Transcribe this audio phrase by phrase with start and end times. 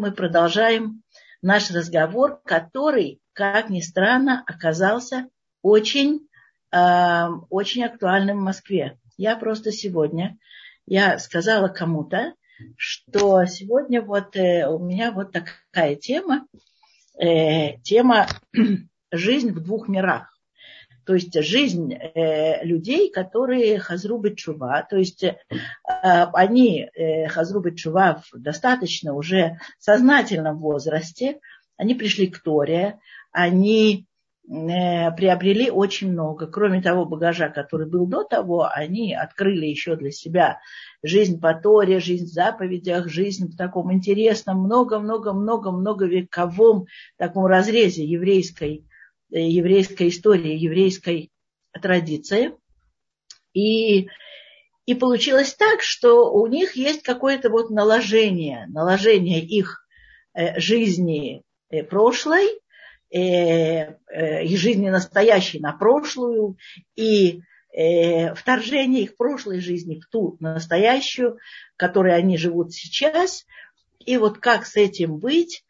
[0.00, 1.02] мы продолжаем
[1.42, 5.28] наш разговор, который, как ни странно, оказался
[5.60, 6.26] очень,
[6.72, 8.98] э, очень актуальным в Москве.
[9.18, 10.38] Я просто сегодня,
[10.86, 12.32] я сказала кому-то,
[12.76, 16.46] что сегодня вот э, у меня вот такая тема,
[17.22, 18.26] э, тема
[19.12, 20.29] «Жизнь в двух мирах».
[21.10, 25.34] То есть жизнь э, людей, которые хазрубы чува, то есть э,
[25.88, 31.40] они э, хазрубы чува в достаточно уже сознательном возрасте,
[31.76, 33.00] они пришли к Торе,
[33.32, 34.06] они
[34.46, 36.46] приобрели очень много.
[36.46, 40.60] Кроме того багажа, который был до того, они открыли еще для себя
[41.02, 48.86] жизнь по Торе, жизнь в заповедях, жизнь в таком интересном, много-много-много-много вековом таком разрезе еврейской
[49.30, 51.30] еврейской истории, еврейской
[51.80, 52.52] традиции.
[53.52, 54.08] И,
[54.86, 59.84] и получилось так, что у них есть какое-то вот наложение, наложение их
[60.34, 62.46] э, жизни э, прошлой,
[63.12, 66.56] и жизни настоящей на прошлую,
[66.94, 67.40] и
[67.72, 71.38] вторжение их прошлой жизни в ту настоящую,
[71.74, 73.46] в которой они живут сейчас.
[73.98, 75.64] И вот как с этим быть,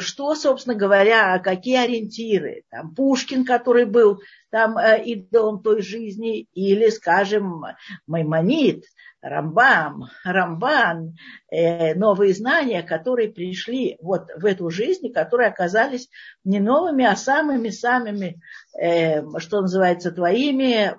[0.00, 2.62] что, собственно говоря, какие ориентиры.
[2.70, 7.64] Там Пушкин, который был там э, идолом той жизни, или, скажем,
[8.06, 8.84] Маймонид,
[9.20, 11.14] Рамбам, Рамбан,
[11.50, 16.08] э, новые знания, которые пришли вот в эту жизнь, которые оказались
[16.42, 18.40] не новыми, а самыми-самыми,
[19.38, 20.96] что называется, твоими,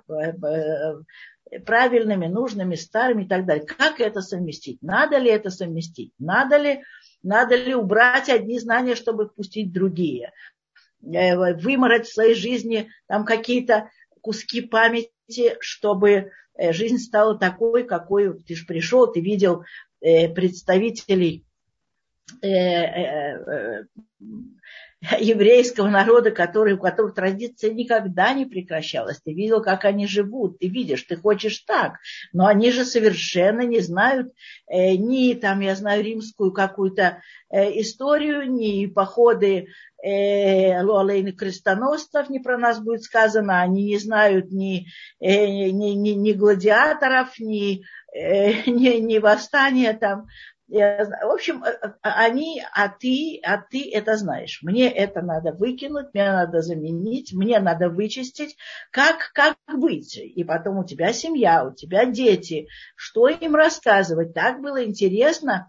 [1.66, 3.66] правильными, нужными, старыми и так далее.
[3.66, 4.80] Как это совместить?
[4.82, 6.12] Надо ли это совместить?
[6.18, 6.82] Надо ли
[7.22, 10.32] надо ли убрать одни знания, чтобы впустить другие?
[11.02, 18.40] Э, вымороть в своей жизни там какие-то куски памяти, чтобы э, жизнь стала такой, какой
[18.42, 19.64] ты же пришел, ты видел
[20.00, 21.44] э, представителей
[25.18, 29.20] еврейского народа, который, у которых традиция никогда не прекращалась.
[29.20, 31.94] Ты видел, как они живут, ты видишь, ты хочешь так.
[32.32, 34.32] Но они же совершенно не знают
[34.68, 37.20] э, ни, там, я знаю, римскую какую-то
[37.50, 39.68] э, историю, ни походы
[40.02, 44.86] э, Луалейных крестоносцев, не про нас будет сказано, они не знают ни,
[45.20, 47.82] э, ни, ни, ни гладиаторов, ни,
[48.14, 50.26] э, ни, ни восстания там
[50.72, 54.60] в общем, э, э, они, а ты, а ты это знаешь.
[54.62, 58.56] Мне это надо выкинуть, мне надо заменить, мне надо вычистить.
[58.90, 60.16] Как, как быть?
[60.16, 62.68] И потом у тебя семья, у тебя дети.
[62.96, 64.32] Что им рассказывать?
[64.32, 65.68] Так было интересно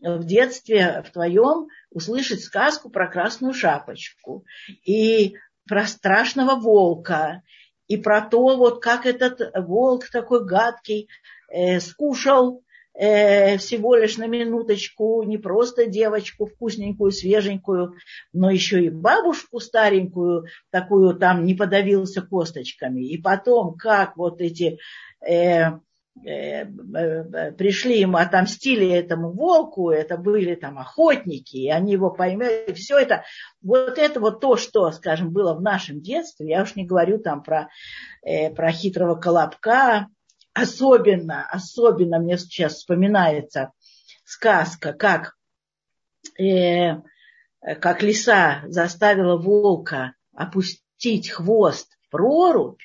[0.00, 4.44] в детстве в твоем услышать сказку про красную шапочку
[4.84, 5.36] и
[5.68, 7.42] про страшного волка,
[7.86, 11.08] и про то, вот как этот волк такой гадкий
[11.48, 12.64] э, скушал
[12.94, 17.94] э, всего лишь на минуточку не просто девочку вкусненькую, свеженькую,
[18.32, 23.04] но еще и бабушку старенькую, такую там не подавился косточками.
[23.04, 24.78] И потом, как вот эти
[25.26, 25.72] э,
[26.24, 26.66] э,
[27.52, 33.24] пришли ему, отомстили этому волку, это были там охотники, и они его поймали, все это,
[33.62, 37.42] вот это вот то, что, скажем, было в нашем детстве, я уж не говорю там
[37.42, 37.68] про,
[38.22, 40.08] э, про хитрого колобка,
[40.54, 43.72] особенно, особенно мне сейчас вспоминается
[44.24, 45.36] сказка, как,
[46.38, 47.00] э,
[47.80, 52.80] как лиса заставила волка опустить хвост в прорубь,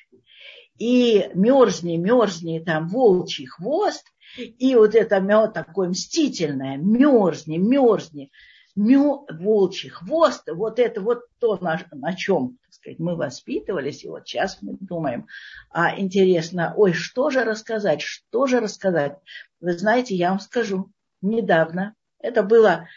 [0.78, 4.04] и мерзни, мерзни там волчий хвост,
[4.36, 8.30] и вот это такое мстительное, мерзни, мерзни,
[8.76, 14.26] мё, волчий хвост, вот это вот то, на, на чем сказать, мы воспитывались, и вот
[14.26, 15.26] сейчас мы думаем,
[15.70, 19.18] а интересно, ой, что же рассказать, что же рассказать.
[19.60, 20.90] Вы знаете, я вам скажу,
[21.20, 22.88] недавно, это было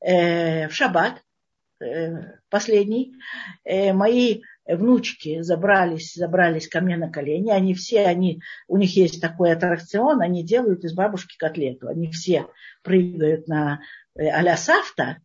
[0.00, 1.22] э, в шаббат,
[1.80, 3.14] э, последний,
[3.64, 7.50] э, мои внучки забрались, забрались ко мне на колени.
[7.50, 11.88] Они все, они, у них есть такой аттракцион, они делают из бабушки котлету.
[11.88, 12.46] Они все
[12.82, 13.80] прыгают на
[14.14, 15.18] э, а-ля Сафта,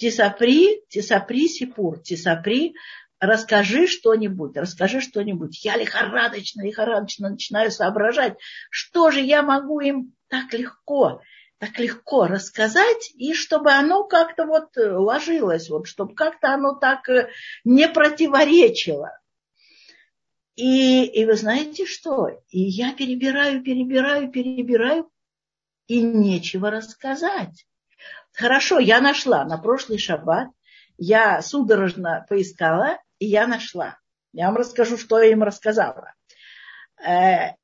[0.00, 2.74] Тисапри, Тисапри Сипур, Тисапри,
[3.18, 5.62] расскажи что-нибудь, расскажи что-нибудь.
[5.62, 8.38] Я лихорадочно, лихорадочно начинаю соображать,
[8.70, 11.20] что же я могу им так легко,
[11.58, 17.28] так легко рассказать, и чтобы оно как-то вот ложилось, вот, чтобы как-то оно так э,
[17.64, 19.10] не противоречило.
[20.56, 22.28] И, и вы знаете что?
[22.48, 25.10] И я перебираю, перебираю, перебираю,
[25.88, 27.66] и нечего рассказать.
[28.32, 30.48] Хорошо, я нашла на прошлый шаббат,
[30.96, 33.98] я судорожно поискала, и я нашла.
[34.32, 36.14] Я вам расскажу, что я им рассказала.
[37.04, 37.54] Э,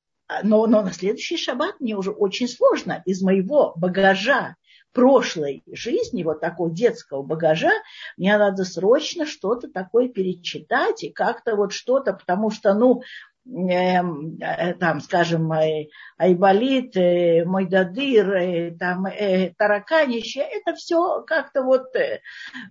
[0.43, 4.57] но, но на следующий шаббат мне уже очень сложно из моего багажа
[4.97, 7.71] прошлой жизни, вот такого детского багажа,
[8.17, 13.03] мне надо срочно что-то такое перечитать и как-то вот что-то, потому что, ну,
[13.49, 15.89] там, скажем, э,
[16.19, 22.21] Айболит, э, Мойдадыр, э, там, э, Тараканище, это все как-то вот, э,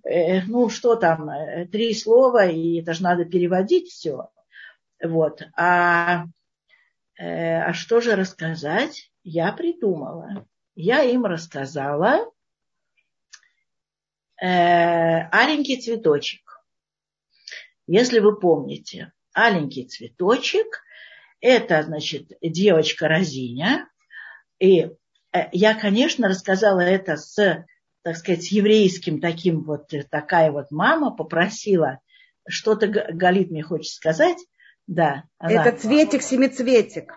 [0.04, 4.30] э, ну, что там, э, три слова, и это же надо переводить все.
[5.02, 5.42] Вот.
[5.56, 6.26] А,
[7.18, 9.12] э, а что же рассказать?
[9.24, 10.46] Я придумала
[10.76, 12.32] я им рассказала
[14.42, 16.42] э, аленький цветочек.
[17.88, 20.82] Если вы помните, аленький цветочек–
[21.42, 23.88] это, значит, девочка Розиня.
[24.60, 24.90] И
[25.32, 27.66] э, я, конечно, рассказала это с,
[28.02, 32.00] так сказать, с еврейским таким вот, э, такая вот мама попросила,
[32.48, 34.38] что-то Галит мне хочет сказать.
[34.88, 35.26] Да.
[35.38, 35.66] Она...
[35.66, 37.14] Это цветик-семицветик.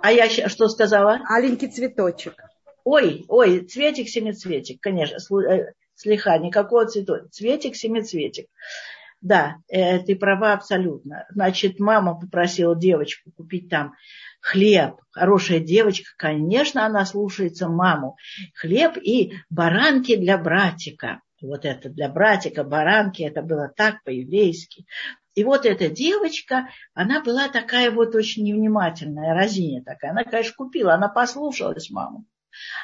[0.00, 1.20] А я что сказала?
[1.28, 2.34] Аленький цветочек.
[2.84, 7.28] Ой, ой, цветик, семицветик, конечно, э, слегка, никакого цветочка.
[7.28, 8.48] Цветик, семицветик.
[9.22, 11.26] Да, э, ты права абсолютно.
[11.30, 13.94] Значит, мама попросила девочку купить там
[14.40, 14.96] хлеб.
[15.12, 18.16] Хорошая девочка, конечно, она слушается маму.
[18.54, 21.20] Хлеб и баранки для братика.
[21.40, 24.86] Вот это для братика, баранки, это было так по-еврейски.
[25.34, 30.10] И вот эта девочка, она была такая вот очень невнимательная, разиня такая.
[30.10, 32.26] Она, конечно, купила, она послушалась маму.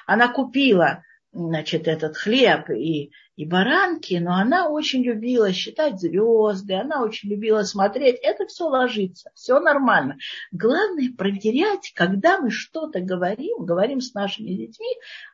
[0.06, 1.02] Она купила
[1.46, 7.62] значит, этот хлеб и, и баранки, но она очень любила считать звезды, она очень любила
[7.62, 8.18] смотреть.
[8.22, 10.18] Это все ложится, все нормально.
[10.50, 14.88] Главное проверять, когда мы что-то говорим, говорим с нашими детьми,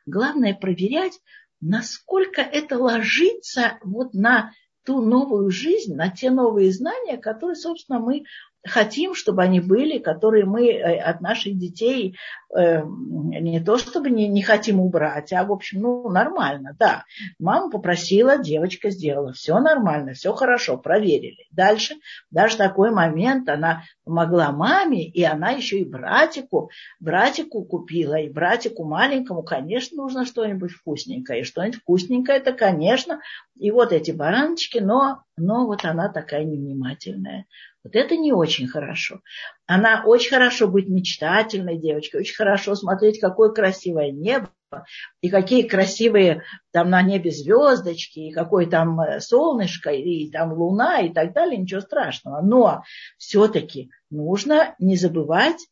[0.05, 1.19] главное проверять,
[1.59, 4.51] насколько это ложится вот на
[4.85, 8.25] ту новую жизнь, на те новые знания, которые, собственно, мы
[8.65, 12.17] хотим, чтобы они были, которые мы э, от наших детей
[12.55, 17.03] э, не то чтобы не, не хотим убрать, а в общем, ну, нормально, да.
[17.39, 21.47] Мама попросила, девочка сделала, все нормально, все хорошо, проверили.
[21.51, 21.95] Дальше,
[22.31, 28.83] даже такой момент, она помогла маме, и она еще и братику, братику купила, и братику
[28.83, 33.21] маленькому, конечно, нужно что-нибудь вкусненькое, и что-нибудь вкусненькое, это, конечно,
[33.57, 37.45] и вот эти бараночки, но, но вот она такая невнимательная.
[37.85, 39.21] Вот это не очень хорошо.
[39.67, 44.49] Она очень хорошо быть мечтательной девочкой, очень хорошо смотреть, какое красивое небо,
[45.21, 46.41] и какие красивые
[46.71, 51.57] там на небе звездочки, и какое там э, солнышко, и там луна, и так далее,
[51.59, 52.41] ничего страшного.
[52.41, 52.83] Но
[53.19, 55.67] все-таки нужно не забывать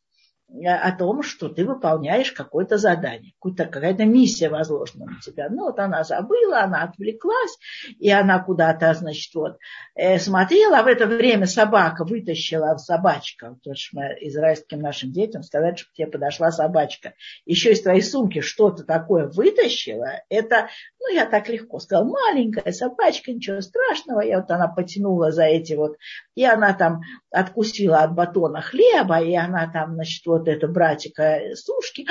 [0.62, 5.48] о том, что ты выполняешь какое-то задание, какая-то миссия возложена на тебя.
[5.50, 7.58] Ну вот она забыла, она отвлеклась,
[7.98, 9.58] и она куда-то, значит, вот
[9.94, 15.42] э, смотрела, а в это время собака вытащила, собачка, то что мы израильским нашим детям
[15.42, 17.14] сказать, чтобы тебе подошла собачка,
[17.44, 20.68] еще из твоей сумки что-то такое вытащила, это,
[21.00, 25.74] ну я так легко сказала, маленькая собачка, ничего страшного, я вот она потянула за эти
[25.74, 25.96] вот,
[26.34, 27.00] и она там
[27.34, 32.06] откусила от батона хлеба, и она там, значит, вот это братика сушки,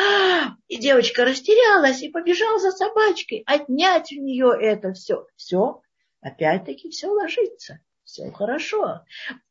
[0.67, 5.25] и девочка растерялась и побежала за собачкой, отнять у нее это все.
[5.35, 5.81] Все,
[6.21, 9.01] опять-таки все ложится, все хорошо.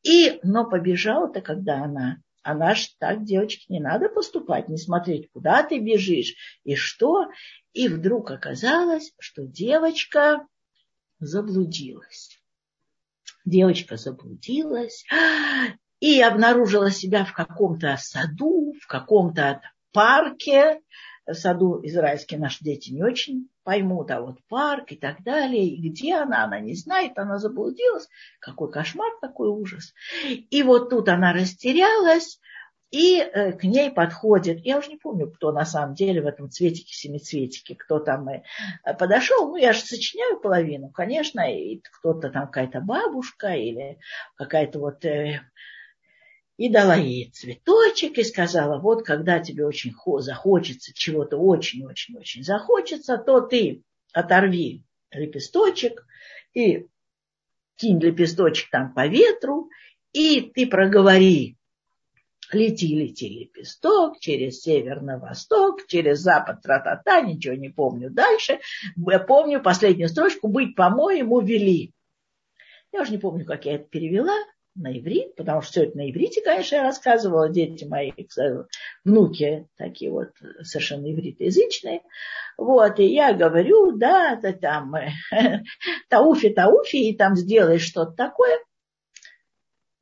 [0.03, 5.63] И, но побежала-то, когда она она ж так, девочки, не надо поступать, не смотреть, куда
[5.63, 6.35] ты бежишь
[6.65, 7.29] и что.
[7.73, 10.45] И вдруг оказалось, что девочка
[11.21, 12.42] заблудилась.
[13.45, 15.05] Девочка заблудилась
[16.01, 19.61] и обнаружила себя в каком-то саду, в каком-то
[19.93, 20.81] парке.
[21.27, 25.69] В саду израильские наши дети не очень поймут, а вот парк и так далее.
[25.69, 28.09] И где она, она не знает, она заблудилась.
[28.41, 29.95] Какой кошмар, такой ужас.
[30.29, 32.41] И вот тут она растерялась,
[32.93, 36.51] и э, к ней подходит, я уже не помню, кто на самом деле в этом
[36.51, 38.43] цветике, семицветике, кто там э,
[38.99, 39.49] подошел.
[39.49, 43.99] Ну, я же сочиняю половину, конечно, и кто-то там какая-то бабушка или
[44.37, 45.41] какая-то вот э,
[46.59, 53.41] и дала ей цветочек и сказала, вот когда тебе очень захочется, чего-то очень-очень-очень захочется, то
[53.41, 53.83] ты
[54.13, 56.07] оторви лепесточек
[56.53, 56.89] и
[57.77, 59.71] кинь лепесточек там по ветру,
[60.13, 61.57] и ты проговори
[62.55, 68.61] лети, лети, лепесток, через север на восток, через запад, тра-та-та, ничего не помню дальше.
[68.97, 71.93] Я помню последнюю строчку, быть, по-моему, вели.
[72.93, 74.37] Я уже не помню, как я это перевела,
[74.75, 78.13] на иврит, потому что все это на иврите, конечно, я рассказывала, дети мои,
[79.05, 80.31] внуки такие вот
[80.63, 82.03] совершенно ивритоязычные.
[82.57, 84.95] Вот, и я говорю, да, это там
[86.09, 88.59] тауфи, тауфи, и там сделаешь что-то такое.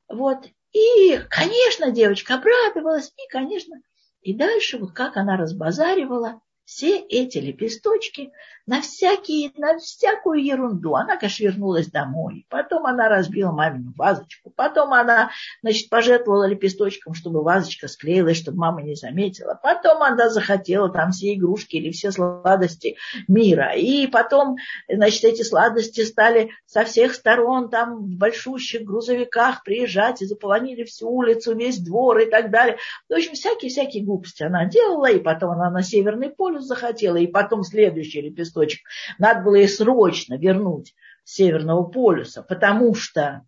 [0.07, 3.75] Вот, и, конечно, девочка обрадовалась, и, конечно,
[4.21, 8.31] И дальше вот как она разбазаривала, все эти лепесточки
[8.65, 10.95] на всякие, на всякую ерунду.
[10.95, 12.45] Она, конечно, вернулась домой.
[12.49, 14.53] Потом она разбила мамину вазочку.
[14.55, 19.59] Потом она, значит, пожертвовала лепесточком, чтобы вазочка склеилась, чтобы мама не заметила.
[19.61, 22.95] Потом она захотела там все игрушки или все сладости
[23.27, 23.73] мира.
[23.75, 24.55] И потом,
[24.87, 31.09] значит, эти сладости стали со всех сторон там в большущих грузовиках приезжать и заполонили всю
[31.09, 32.77] улицу, весь двор и так далее.
[33.09, 35.11] В общем, всякие-всякие глупости она делала.
[35.11, 38.81] И потом она на Северный полюс захотела, и потом следующий лепесточек.
[39.17, 43.45] Надо было ей срочно вернуть с Северного полюса, потому что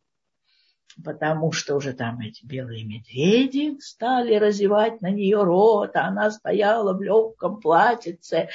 [1.03, 6.93] потому что уже там эти белые медведи стали разевать на нее рот, а она стояла
[6.93, 8.49] в легком платьице.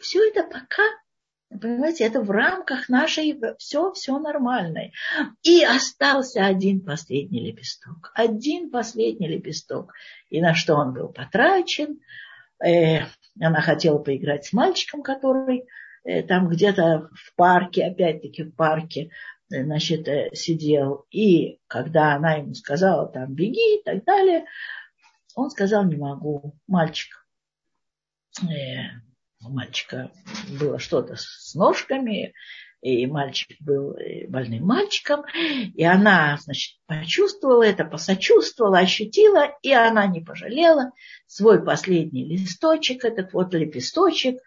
[0.00, 0.82] Все это пока,
[1.48, 4.92] понимаете, это в рамках нашей, все, все нормальное.
[5.42, 9.92] И остался один последний лепесток, один последний лепесток.
[10.28, 12.00] И на что он был потрачен?
[12.64, 13.04] Э,
[13.40, 15.66] она хотела поиграть с мальчиком, который
[16.04, 19.10] э, там где-то в парке, опять-таки в парке,
[19.52, 21.06] э, значит, сидел.
[21.10, 24.44] И когда она ему сказала, там, беги и так далее,
[25.34, 26.54] он сказал, не могу.
[26.66, 27.26] Мальчик,
[29.44, 30.10] у мальчика
[30.58, 32.34] было что-то с ножками,
[32.80, 40.06] и мальчик был э, больным мальчиком, и она, значит, почувствовала это, посочувствовала, ощутила, и она
[40.06, 40.92] не пожалела
[41.26, 44.38] свой последний листочек, этот вот лепесточек,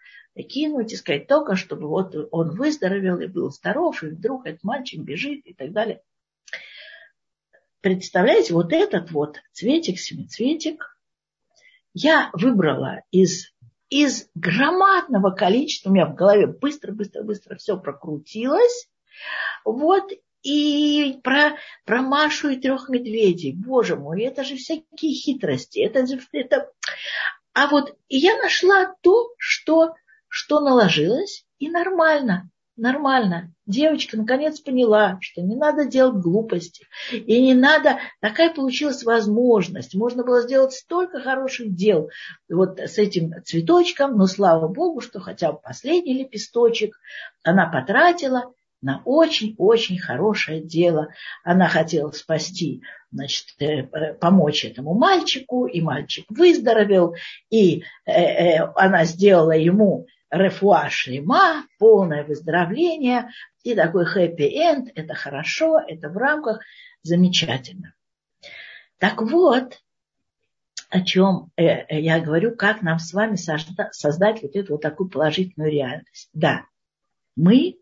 [0.48, 5.00] кинуть и сказать только, чтобы вот он выздоровел и был здоров, и вдруг этот мальчик
[5.00, 6.00] бежит и так далее.
[7.80, 10.96] Представляете, вот этот вот цветик, семицветик,
[11.94, 13.52] я выбрала из
[13.90, 18.88] из громадного количества, у меня в голове быстро-быстро-быстро все прокрутилось,
[19.64, 20.10] вот,
[20.42, 23.52] и про, про Машу и трех медведей.
[23.52, 25.80] Боже мой, это же всякие хитрости.
[25.80, 26.72] Это это...
[27.52, 29.94] А вот я нашла то, что,
[30.28, 32.48] что наложилось, и нормально
[32.80, 33.52] нормально.
[33.66, 36.86] Девочка наконец поняла, что не надо делать глупости.
[37.12, 39.94] И не надо, такая получилась возможность.
[39.94, 42.10] Можно было сделать столько хороших дел
[42.48, 46.98] вот с этим цветочком, но слава богу, что хотя бы последний лепесточек
[47.44, 51.08] она потратила на очень-очень хорошее дело.
[51.44, 52.82] Она хотела спасти,
[53.12, 57.14] значит, э, помочь этому мальчику, и мальчик выздоровел,
[57.50, 63.30] и э, э, она сделала ему рефуа шлема, полное выздоровление
[63.62, 64.90] и такой хэппи-энд.
[64.94, 66.60] Это хорошо, это в рамках
[67.02, 67.94] замечательно.
[68.98, 69.80] Так вот,
[70.90, 75.08] о чем э, э, я говорю, как нам с вами создать вот эту вот такую
[75.08, 76.28] положительную реальность.
[76.32, 76.64] Да,
[77.36, 77.78] мы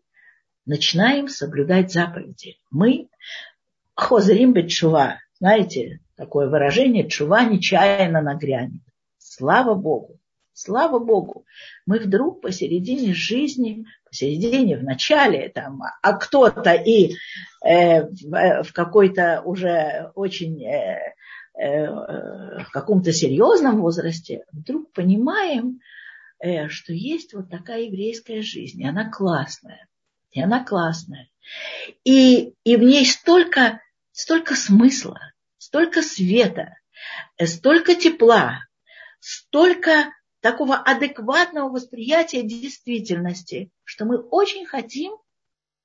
[0.65, 2.59] начинаем соблюдать заповеди.
[2.69, 3.09] Мы
[3.95, 8.81] хозрим чува, знаете, такое выражение, чува нечаянно нагрянет.
[9.17, 10.19] Слава Богу.
[10.61, 11.45] Слава Богу,
[11.85, 17.13] мы вдруг посередине жизни, посередине, в начале, там, а кто-то и
[17.65, 21.15] э, в, э, в какой-то уже очень, э,
[21.57, 25.79] э, в каком-то серьезном возрасте, вдруг понимаем,
[26.39, 29.87] э, что есть вот такая еврейская жизнь, и она классная,
[30.31, 31.29] и она классная.
[32.03, 33.79] И, и в ней столько,
[34.11, 35.21] столько смысла,
[35.57, 36.75] столько света,
[37.37, 38.59] э, столько тепла,
[39.21, 40.11] столько
[40.41, 45.13] такого адекватного восприятия действительности, что мы очень хотим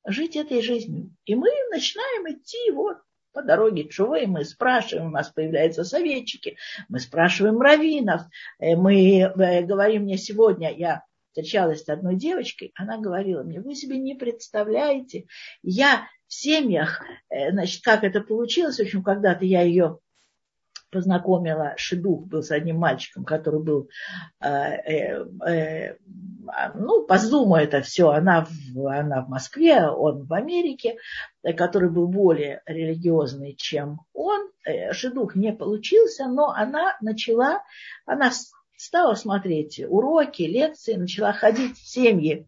[0.06, 1.14] жить этой жизнью.
[1.24, 2.98] И мы начинаем идти вот
[3.32, 6.56] по дороге Чувы, мы спрашиваем, у нас появляются советчики,
[6.88, 8.22] мы спрашиваем раввинов,
[8.60, 13.74] э, мы э, говорим мне сегодня, я встречалась с одной девочкой, она говорила мне, вы
[13.74, 15.26] себе не представляете,
[15.62, 19.98] я в семьях, э, значит, как это получилось, в общем, когда-то я ее
[20.94, 23.90] познакомила, Шедух был с одним мальчиком, который был,
[24.40, 25.96] э, э, э,
[26.74, 30.96] ну, по зуму это все, она в, она в Москве, он в Америке,
[31.56, 34.48] который был более религиозный, чем он.
[34.64, 37.62] Э, Шедух не получился, но она начала,
[38.06, 38.30] она
[38.76, 42.46] стала смотреть уроки, лекции, начала ходить в семьи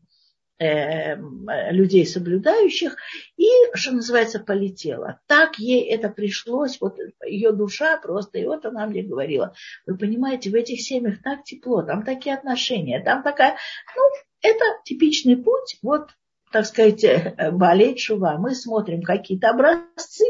[0.58, 2.96] людей соблюдающих,
[3.36, 5.20] и, что называется, полетела.
[5.26, 9.54] Так ей это пришлось, вот ее душа просто, и вот она мне говорила,
[9.86, 13.56] вы понимаете, в этих семьях так тепло, там такие отношения, там такая,
[13.94, 14.02] ну,
[14.40, 16.10] это типичный путь, вот
[16.52, 18.38] так сказать, э, болеть шува.
[18.38, 20.24] Мы смотрим какие-то образцы,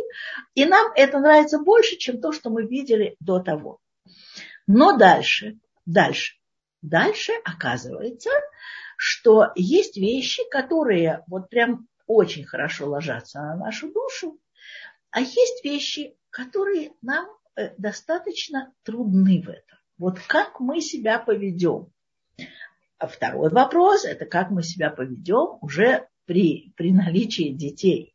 [0.54, 3.78] и нам это нравится больше, чем то, что мы видели до того.
[4.66, 6.34] Но дальше, дальше,
[6.82, 8.30] дальше оказывается,
[8.96, 14.38] что есть вещи, которые вот прям очень хорошо ложатся на нашу душу,
[15.10, 17.26] а есть вещи, которые нам
[17.56, 19.78] э, достаточно трудны в этом.
[19.98, 21.90] Вот как мы себя поведем.
[22.98, 28.14] А второй вопрос– это как мы себя поведем уже при, при наличии детей.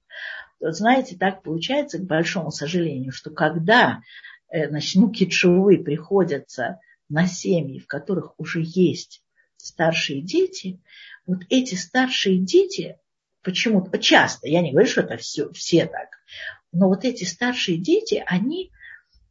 [0.59, 4.01] Вот знаете, так получается, к большому сожалению, что когда
[4.49, 9.23] э, значит, ну, китшевы приходятся на семьи, в которых уже есть
[9.65, 10.79] старшие дети,
[11.25, 12.97] вот эти старшие дети
[13.43, 16.09] почему-то, часто, я не говорю, что это все, все так,
[16.71, 18.71] но вот эти старшие дети, они,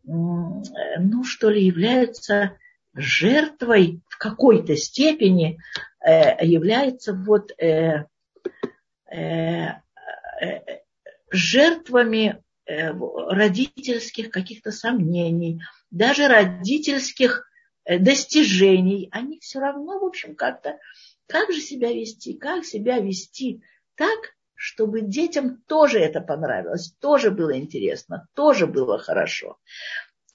[0.04, 2.56] ну что ли, являются
[2.94, 5.58] жертвой в какой-то степени,
[6.04, 8.04] э, являются вот э,
[9.12, 9.68] э,
[11.30, 15.60] жертвами родительских каких-то сомнений,
[15.90, 17.49] даже родительских
[17.98, 19.08] достижений.
[19.10, 20.78] Они все равно, в общем, как-то,
[21.26, 23.62] как же себя вести, как себя вести
[23.96, 24.18] так,
[24.54, 29.58] чтобы детям тоже это понравилось, тоже было интересно, тоже было хорошо.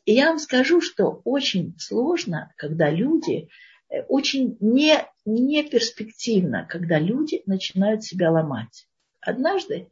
[0.06, 3.50] И я вам скажу, что очень сложно, когда люди,
[3.90, 8.88] э, очень не, не перспективно, когда люди начинают себя ломать.
[9.20, 9.90] Однажды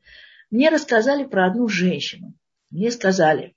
[0.52, 2.34] мне рассказали про одну женщину.
[2.70, 3.56] Мне сказали,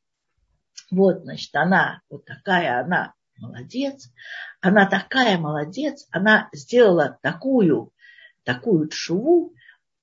[0.91, 4.11] вот, значит, она вот такая, она молодец,
[4.61, 7.93] она такая молодец, она сделала такую,
[8.45, 9.55] такую шуву,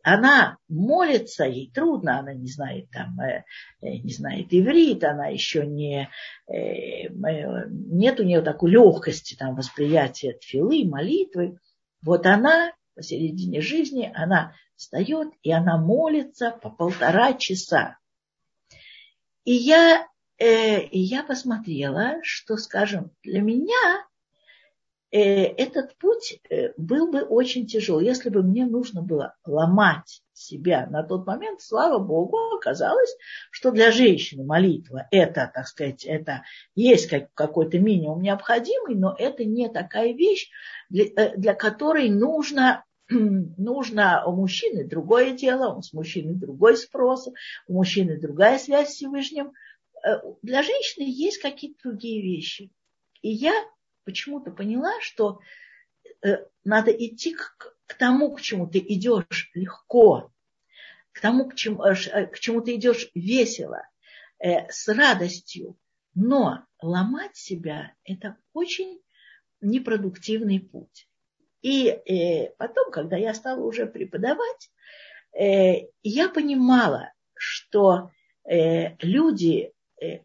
[0.04, 3.46] она молится, ей трудно, она не знает там, э,
[3.82, 6.10] э, не знает иврит, она еще не,
[6.48, 11.58] э, нет у нее такой легкости там восприятия тфилы, молитвы.
[12.02, 17.98] Вот она посередине жизни, она встает и она молится по полтора часа.
[19.46, 20.06] И я,
[20.38, 24.06] и я посмотрела, что, скажем, для меня
[25.14, 28.00] Э, этот путь э, был бы очень тяжел.
[28.00, 33.16] Если бы мне нужно было ломать себя на тот момент, слава Богу, оказалось,
[33.52, 36.42] что для женщины молитва это, так сказать, это
[36.74, 40.50] есть какой-то минимум необходимый, но это не такая вещь,
[40.90, 47.30] для, э, для которой нужно нужно у мужчины другое дело, у мужчины другой спрос,
[47.68, 49.52] у мужчины другая связь с Всевышним.
[50.42, 52.72] Для женщины есть какие-то другие вещи.
[53.22, 53.54] И я
[54.04, 55.40] почему-то поняла, что
[56.22, 60.32] э, надо идти к, к тому, к чему ты идешь легко,
[61.12, 63.88] к тому, к чему, э, э, к чему ты идешь весело,
[64.40, 65.78] э, с радостью.
[66.16, 69.02] Но ломать себя– это очень
[69.62, 71.08] непродуктивный путь.
[71.62, 74.70] И э, потом, когда я стала уже преподавать,
[75.32, 78.12] э, я понимала, что
[78.44, 79.73] э, люди, э,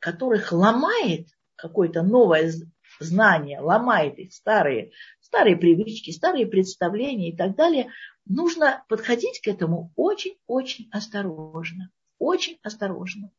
[0.01, 2.53] которых ломает какое-то новое
[3.01, 7.91] знания, ломает их старые, старые привычки, старые представления и так далее,
[8.25, 11.91] нужно подходить к этому очень-очень осторожно.
[12.19, 13.31] Очень осторожно.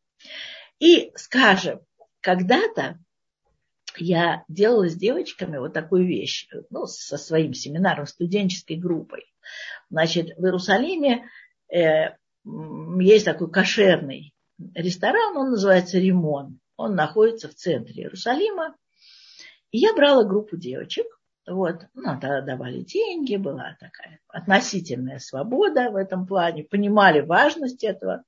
[0.80, 1.82] И, скажем,
[2.22, 3.00] когда-то
[3.98, 9.26] я делала с девочками вот такую вещь, ну, со своим семинаром, студенческой группой.
[9.90, 11.30] Значит, в Иерусалиме
[11.74, 12.16] э,
[13.00, 14.34] есть такой кошерный
[14.74, 16.60] ресторан, он называется «Римон».
[16.76, 18.76] Он находится в центре Иерусалима.
[19.72, 21.06] И я брала группу девочек,
[21.50, 28.24] вот, ну, тогда давали деньги, была такая относительная свобода в этом плане, понимали важность этого.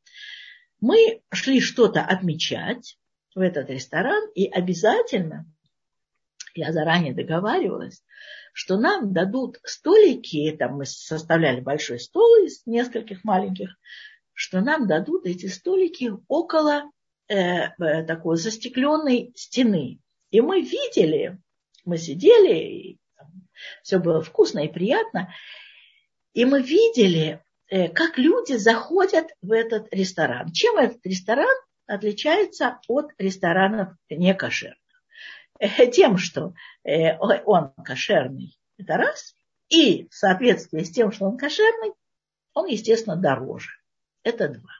[0.80, 2.98] Мы шли что-то отмечать
[3.36, 5.46] в этот ресторан, и обязательно,
[6.56, 8.04] я заранее договаривалась,
[8.54, 13.70] что нам дадут столики, там мы составляли большой стол из нескольких маленьких,
[14.42, 16.90] что нам дадут эти столики около
[17.28, 20.00] э, э такой застекленной стены.
[20.32, 21.38] И мы видели,
[21.86, 23.00] мы сидели, и
[23.84, 25.32] все было вкусно и приятно,
[26.34, 30.52] и мы видели, э, как люди заходят в этот ресторан.
[30.52, 34.80] Чем этот ресторан отличается от ресторанов некошерных?
[35.60, 39.36] Э, тем, что э, он кошерный, это раз,
[39.70, 41.94] и в соответствии с тем, что он кошерный,
[42.56, 43.81] он, естественно, дороже.
[44.24, 44.72] Это два.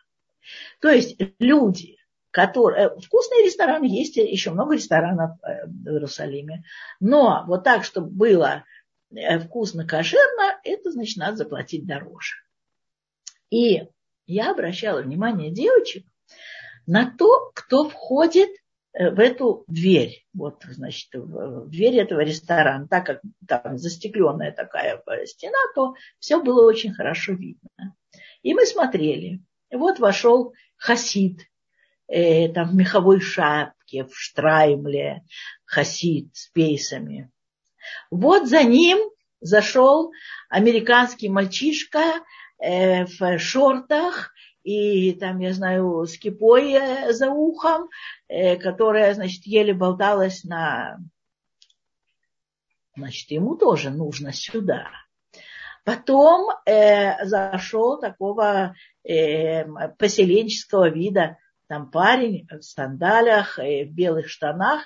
[0.80, 1.98] То есть люди,
[2.32, 2.88] которые...
[2.88, 6.64] Э, вкусные рестораны есть, еще много ресторанов э, в Иерусалиме.
[7.00, 8.64] Но вот так, чтобы было
[9.12, 12.36] э, вкусно, кошерно, это значит, надо заплатить дороже.
[13.50, 13.84] И
[14.28, 16.06] я обращала внимание девочек
[16.88, 18.50] на то, кто входит
[18.94, 25.58] в эту дверь, вот, значит, в дверь этого ресторана, так как там застекленная такая стена,
[25.76, 27.96] то все было очень хорошо видно.
[28.44, 29.42] И мы смотрели.
[29.72, 31.42] Вот вошел хасид,
[32.08, 35.24] э, там в меховой шапке, в штраймле,
[35.66, 37.32] хасид с пейсами.
[38.10, 39.00] Вот за ним
[39.40, 40.12] зашел
[40.50, 42.24] американский мальчишка
[42.60, 47.90] э, в шортах и там, я знаю, с кипой за ухом,
[48.28, 51.00] э, которая, значит, еле болталась на,
[52.96, 54.88] Значит, ему тоже нужно сюда.
[55.84, 59.66] Потом э, зашел такого э,
[59.98, 64.84] поселенческого вида там парень в сандалях, э, в белых штанах.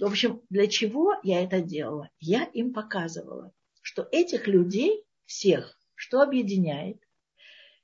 [0.00, 2.08] В общем, для чего я это делала?
[2.18, 3.52] Я им показывала,
[3.82, 6.96] что этих людей всех, что объединяет,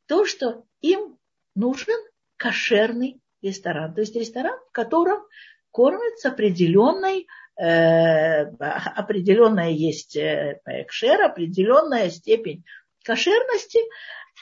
[0.06, 1.18] то, что им
[1.54, 2.00] нужен
[2.36, 3.94] кошерный ресторан.
[3.94, 5.22] То есть ресторан, в котором
[5.70, 7.26] кормят с определенной,
[7.58, 12.64] определенная есть э, экшер, определенная степень
[13.04, 13.80] кошерности,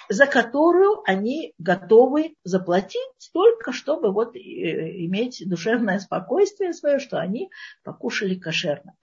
[0.08, 3.00] за которую они готовы заплатить
[3.32, 7.50] только, чтобы вот э, иметь душевное спокойствие свое, что они
[7.82, 8.94] покушали кошерно.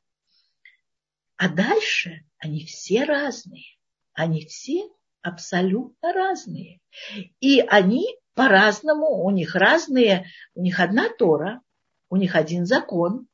[1.36, 3.65] А дальше они все разные.
[4.13, 4.88] Они все
[5.23, 6.80] абсолютно разные.
[7.39, 11.62] И они по-разному, у них разные, у них одна Тора,
[12.10, 13.28] у них один закон,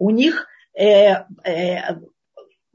[0.00, 2.00] у них э, э,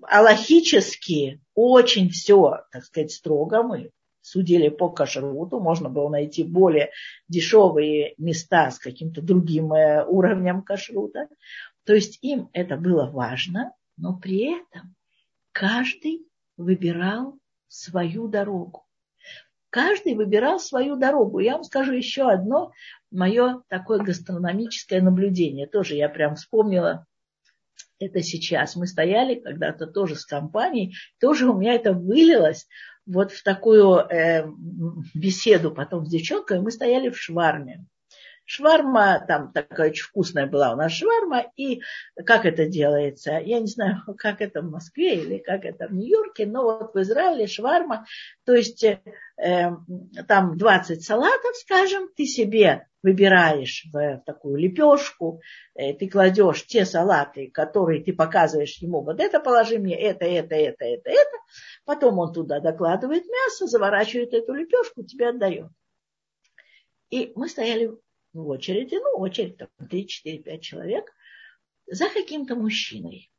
[0.01, 3.63] аллахически очень все, так сказать, строго.
[3.63, 3.89] Мы
[4.21, 6.91] судили по кашруту, можно было найти более
[7.27, 11.27] дешевые места с каким-то другим э, уровнем кашрута.
[11.83, 14.95] То есть им это было важно, но при этом
[15.51, 18.85] каждый выбирал свою дорогу.
[19.71, 21.39] Каждый выбирал свою дорогу.
[21.39, 22.71] Я вам скажу еще одно
[23.09, 25.65] мое такое гастрономическое наблюдение.
[25.65, 27.07] Тоже я прям вспомнила
[27.99, 28.75] это сейчас.
[28.75, 32.67] Мы стояли когда-то тоже с компанией, тоже у меня это вылилось
[33.05, 34.45] вот в такую э,
[35.13, 36.61] беседу потом с девчонкой.
[36.61, 37.85] Мы стояли в шварме.
[38.45, 41.81] Шварма, там такая очень вкусная была у нас шварма, и
[42.25, 46.45] как это делается, я не знаю, как это в Москве или как это в Нью-Йорке,
[46.45, 48.05] но вот в Израиле шварма,
[48.45, 48.99] то есть э,
[50.27, 55.41] там 20 салатов, скажем, ты себе выбираешь в такую лепешку,
[55.73, 60.53] э, ты кладешь те салаты, которые ты показываешь ему, вот это положи мне, это, это,
[60.53, 61.37] это, это, это,
[61.83, 65.69] потом он туда докладывает мясо, заворачивает эту лепешку, тебе отдает.
[67.09, 67.91] И мы стояли
[68.35, 71.11] в очереди, ну, очередь там 3, 4, 5 человек,
[71.87, 73.31] за каким-то мужчиной.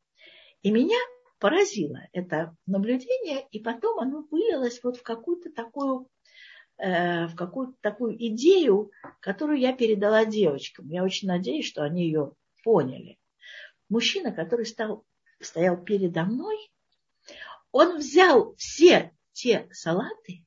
[0.63, 0.97] И меня
[1.39, 6.09] поразило это наблюдение, и потом оно вылилось вот в какую-то такую,
[6.77, 10.89] э, в какую-то такую идею, которую я передала девочкам.
[10.89, 12.33] Я очень надеюсь, что они ее
[12.63, 13.19] поняли.
[13.89, 15.05] Мужчина, который стал,
[15.39, 16.57] стоял передо мной,
[17.71, 20.43] он взял все те салаты,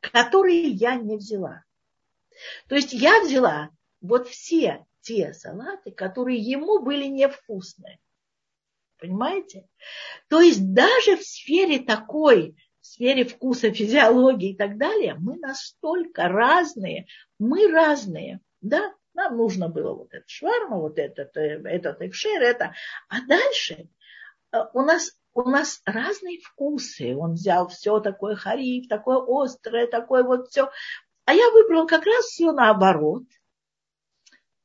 [0.00, 1.64] которые я не взяла.
[2.68, 3.70] То есть я взяла
[4.00, 7.98] вот все те салаты, которые ему были невкусные.
[8.98, 9.68] Понимаете?
[10.28, 16.28] То есть даже в сфере такой, в сфере вкуса, физиологии и так далее, мы настолько
[16.28, 17.06] разные,
[17.38, 18.40] мы разные.
[18.60, 22.74] Да, нам нужно было вот этот шварма, вот этот, э, этот экшер, это.
[23.08, 23.88] А дальше
[24.52, 27.14] э, у нас у нас разные вкусы.
[27.14, 30.68] Он взял все такое хариф, такое острое, такое вот все.
[31.28, 33.24] А я выбрал как раз все наоборот.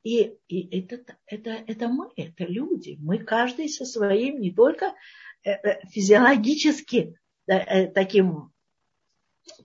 [0.02, 2.96] И, и это, это, это мы, это люди.
[3.02, 4.94] Мы каждый со своим не только
[5.42, 8.50] э, э, физиологически э, таким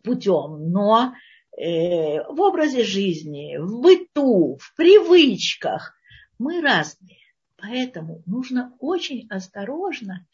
[0.03, 1.13] путем, но
[1.55, 5.93] в образе жизни, в быту, в привычках.
[6.37, 7.19] Мы разные.
[7.55, 10.27] Поэтому нужно очень осторожно,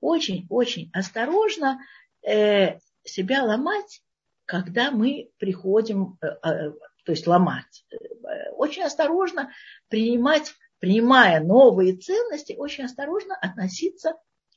[0.00, 1.80] очень-очень осторожно
[2.22, 4.02] себя ломать
[4.50, 6.72] когда мы приходим, э, э,
[7.04, 7.86] то есть ломать,
[8.56, 9.52] очень осторожно
[9.88, 14.14] принимать, принимая новые ценности, очень осторожно относиться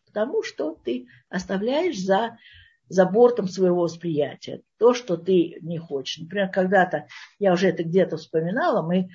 [0.08, 2.40] к тому, что ты оставляешь за,
[2.90, 6.18] за бортом своего восприятия, то, что ты не хочешь.
[6.18, 7.06] Например, когда-то,
[7.38, 9.10] я уже это где-то вспоминала, мы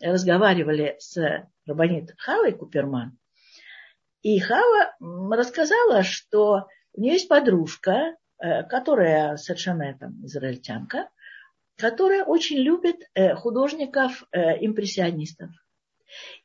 [0.00, 3.16] разговаривали с Рабанит Хавой Куперман,
[4.22, 4.96] и Хава
[5.30, 8.16] рассказала, что у нее есть подружка,
[8.68, 11.08] которая совершенно там израильтянка,
[11.76, 15.50] которая очень любит э, художников-импрессионистов.
[15.50, 15.52] Э,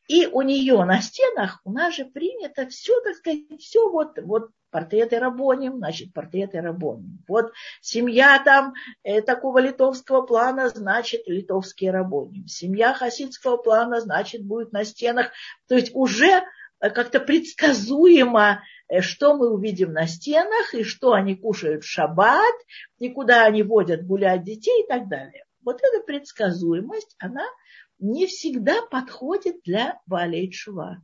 [0.07, 4.49] И у нее на стенах у нас же принято все, так сказать, все вот, вот
[4.71, 7.23] портреты Рабоним, значит, портреты Рабоним.
[7.27, 12.47] Вот семья там э, такого литовского плана, значит, литовские Рабоним.
[12.47, 15.31] Семья хасидского плана, значит, будет на стенах.
[15.67, 16.43] То есть уже
[16.79, 18.57] как-то предсказуемо Э,
[19.01, 22.55] что мы увидим на стенах, и что они кушают в шаббат,
[22.97, 25.45] и куда они водят гулять детей и так далее.
[25.63, 27.45] Вот эта предсказуемость, она
[27.99, 31.01] не всегда подходит для Балей Чува.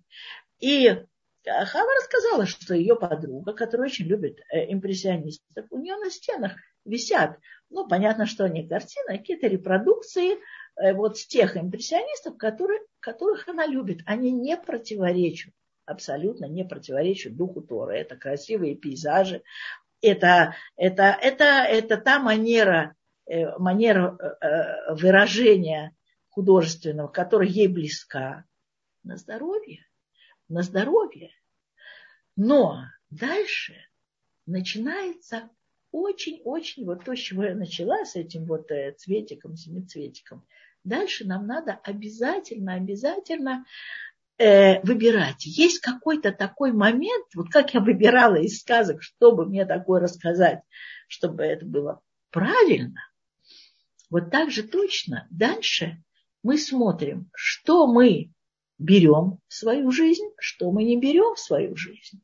[0.59, 1.05] И э,
[1.43, 6.53] Хава рассказала, что ее подруга, которая очень любит э, импрессионистов, у нее на стенах
[6.85, 7.37] висят,
[7.69, 10.37] ну, понятно, что они картины, какие-то репродукции
[10.93, 14.01] вот с тех импрессионистов, которые, которых она любит.
[14.05, 15.53] Они не противоречат
[15.85, 17.97] абсолютно не противоречат духу Торы.
[17.97, 19.43] Это красивые пейзажи,
[20.01, 22.95] это, это, это, это та манера,
[23.25, 25.95] э, манера э, выражения
[26.29, 28.45] художественного, которая ей близка.
[29.03, 29.85] На здоровье,
[30.49, 31.29] на здоровье.
[32.35, 33.75] Но дальше
[34.47, 35.49] начинается
[35.91, 40.45] очень-очень вот то, с чего я начала, с этим вот э, цветиком, семицветиком.
[40.83, 43.65] Дальше нам надо обязательно, обязательно
[44.37, 45.45] э, выбирать.
[45.45, 50.61] Есть какой-то такой момент, вот как я выбирала из сказок, чтобы мне такое рассказать,
[51.07, 53.01] чтобы это было правильно.
[54.09, 56.01] Вот так же точно дальше
[56.43, 58.31] мы смотрим, что мы
[58.77, 62.21] берем в свою жизнь, что мы не берем в свою жизнь.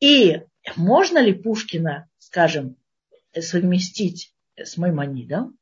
[0.00, 0.42] И
[0.76, 2.76] можно ли Пушкина, скажем,
[3.38, 5.58] совместить с Маймонидом?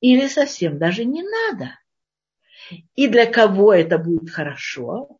[0.00, 1.78] Или совсем даже не надо?
[2.94, 5.18] И для кого это будет хорошо,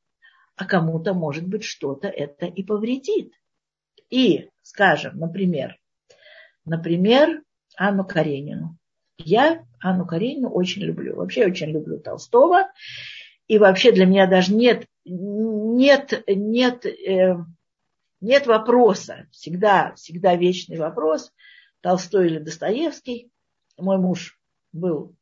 [0.56, 3.32] а кому-то, может быть, что-то это и повредит.
[4.10, 5.76] И, скажем, например,
[6.64, 7.42] например,
[7.76, 8.76] Анну Каренину.
[9.18, 11.16] Я Анну Каренину очень люблю.
[11.16, 12.70] Вообще очень люблю Толстого.
[13.48, 17.36] И вообще для меня даже нет, нет, нет, э,
[18.20, 19.28] нет вопроса.
[19.30, 21.32] Всегда, всегда вечный вопрос.
[21.80, 23.30] Толстой или Достоевский.
[23.78, 24.40] Мой муж
[24.72, 25.14] был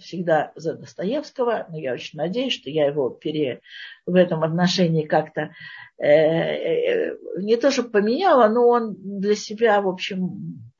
[0.00, 3.60] всегда за Достоевского, но я очень надеюсь, что я его пере,
[4.06, 5.54] в этом отношении как-то
[5.98, 10.70] э, э, не то чтобы поменяла, но он для себя, в общем,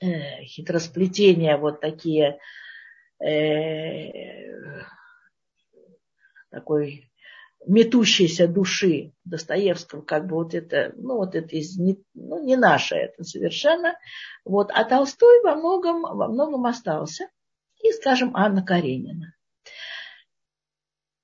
[0.00, 2.38] э, хитросплетения вот такие
[6.50, 7.10] такой
[7.66, 12.94] метущейся души Достоевского, как бы вот это, ну вот это из, не, ну, не наше
[12.94, 13.94] это совершенно.
[14.46, 14.70] Вот.
[14.72, 17.28] А Толстой во многом, во многом остался
[17.82, 19.34] и, скажем, Анна Каренина.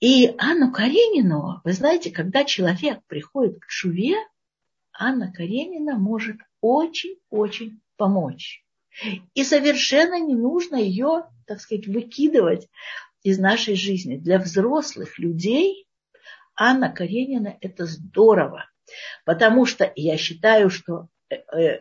[0.01, 4.17] И Анну Каренину, вы знаете, когда человек приходит к Шуве,
[4.93, 8.63] Анна Каренина может очень-очень помочь.
[9.35, 12.69] И совершенно не нужно ее, так сказать, выкидывать
[13.23, 14.17] из нашей жизни.
[14.17, 15.87] Для взрослых людей
[16.55, 18.71] Анна Каренина– это здорово.
[19.25, 21.09] Потому что я считаю, что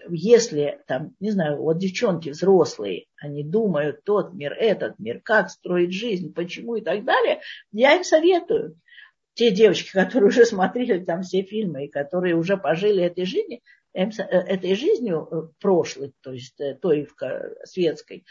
[0.10, 5.94] если там, не знаю, вот девчонки взрослые, они думают тот мир, этот мир, как строить
[5.94, 8.80] жизнь, почему и так далее, я им советую.
[9.36, 13.60] Те девочки, которые уже смотрели там все фильмы и которые уже пожили этой жизнью,
[13.94, 17.08] э, этой жизнью прошлой, то есть той
[17.66, 18.26] светской,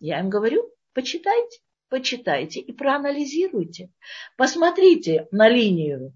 [0.00, 3.90] я им говорю, почитайте, почитайте и проанализируйте.
[4.36, 6.14] Посмотрите на линию,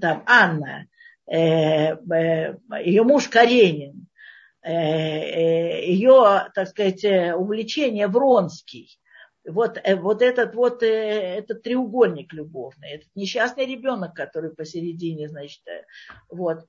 [0.00, 0.90] там, Анна, Э, э,
[1.30, 4.06] ее муж Каренин,
[4.62, 8.98] э, ее, так сказать, увлечение Вронский,
[9.46, 15.62] вот, вот этот вот этот треугольник любовный, этот несчастный ребенок, который посередине, значит,
[16.28, 16.66] вот.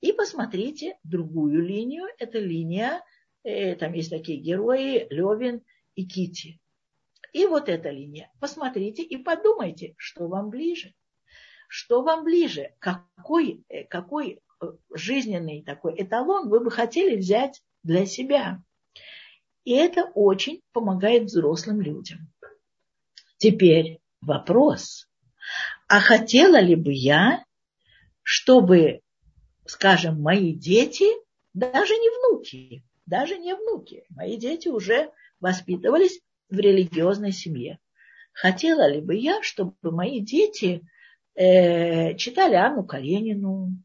[0.00, 3.02] И посмотрите другую линию, это линия,
[3.44, 5.62] там есть такие герои, Левин
[5.94, 6.58] и Кити.
[7.32, 8.30] И вот эта линия.
[8.40, 10.92] Посмотрите и подумайте, что вам ближе
[11.72, 18.04] что вам ближе, какой, э, какой э, жизненный такой эталон вы бы хотели взять для
[18.04, 18.62] себя.
[19.64, 22.30] И это очень помогает взрослым людям.
[23.38, 25.08] Теперь вопрос.
[25.88, 27.42] А хотела ли бы я,
[28.22, 29.00] чтобы,
[29.64, 31.06] скажем, мои дети,
[31.54, 37.78] даже не внуки, даже не внуки, мои дети уже воспитывались в религиозной семье.
[38.34, 40.86] Хотела ли бы я, чтобы мои дети
[41.34, 43.76] э, читали Анну Каренину,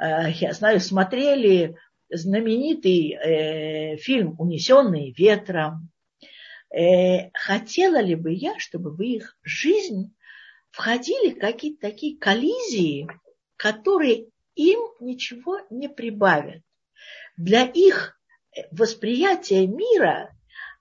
[0.00, 1.76] э, я знаю, смотрели
[2.08, 5.90] знаменитый э, фильм «Унесенные ветром».
[7.34, 10.14] Хотела ли бы я, чтобы в их жизнь
[10.70, 13.08] входили какие-то такие коллизии,
[13.56, 16.62] которые им ничего не прибавят.
[17.36, 18.16] Для их
[18.70, 20.30] восприятия мира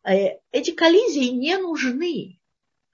[0.04, 2.40] эти коллизии не нужны.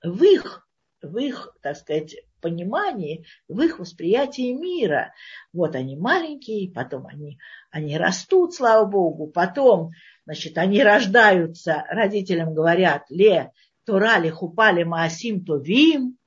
[0.02, 0.66] В их,
[1.02, 5.14] в их, так сказать, понимании, в их восприятии мира.
[5.52, 7.40] Вот они маленькие, потом они,
[7.72, 9.94] они растут, слава Богу, потом,
[10.26, 13.52] значит, они рождаются, родителям говорят, ле,
[13.84, 16.18] турали, хупали, маасим, товим,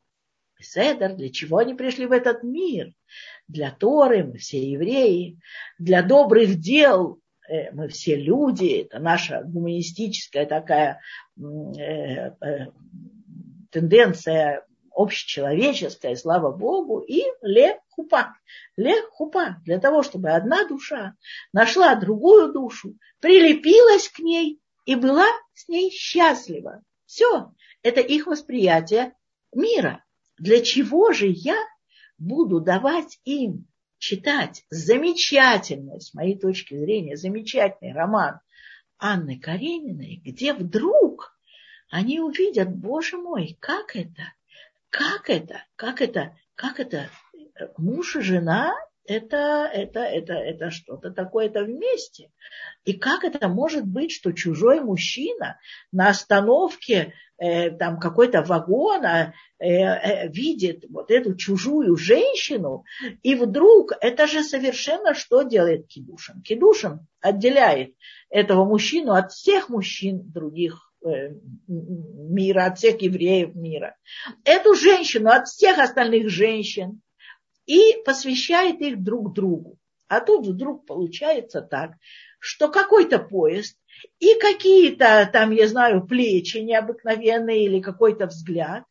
[0.60, 2.92] Седер, для чего они пришли в этот мир?
[3.46, 5.38] Для Торы, мы все евреи,
[5.78, 11.00] для добрых дел, э, мы все люди, это наша гуманистическая такая
[11.38, 12.32] э, э,
[13.70, 14.64] тенденция
[14.98, 18.34] общечеловеческое, слава Богу, и ле хупа.
[18.76, 19.62] Ле хупа.
[19.64, 21.14] Для того, чтобы одна душа
[21.52, 26.82] нашла другую душу, прилепилась к ней и была с ней счастлива.
[27.06, 27.52] Все.
[27.82, 29.14] Это их восприятие
[29.54, 30.04] мира.
[30.36, 31.56] Для чего же я
[32.18, 38.40] буду давать им читать замечательный, с моей точки зрения, замечательный роман
[38.98, 41.38] Анны Карениной, где вдруг
[41.88, 44.32] они увидят, боже мой, как это,
[44.90, 47.08] как это, как это, как это,
[47.76, 48.74] муж и жена
[49.08, 52.30] это, это, это, это что-то такое-то вместе.
[52.84, 55.58] И как это может быть, что чужой мужчина
[55.92, 62.84] на остановке э, там какой-то вагона э, э, видит вот эту чужую женщину,
[63.22, 66.42] и вдруг это же совершенно что делает Кедушин?
[66.42, 67.94] Кедушин отделяет
[68.28, 73.96] этого мужчину от всех мужчин других мира, от всех евреев мира.
[74.44, 77.00] Эту женщину от всех остальных женщин
[77.66, 79.78] и посвящает их друг другу.
[80.08, 81.92] А тут вдруг получается так,
[82.40, 83.76] что какой-то поезд
[84.18, 88.84] и какие-то там, я знаю, плечи необыкновенные или какой-то взгляд.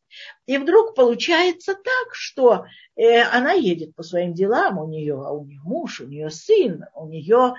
[0.46, 2.66] И вдруг получается так, что
[2.96, 6.86] э, она едет по своим делам, у нее, а у нее муж, у нее сын,
[6.94, 7.56] у нее...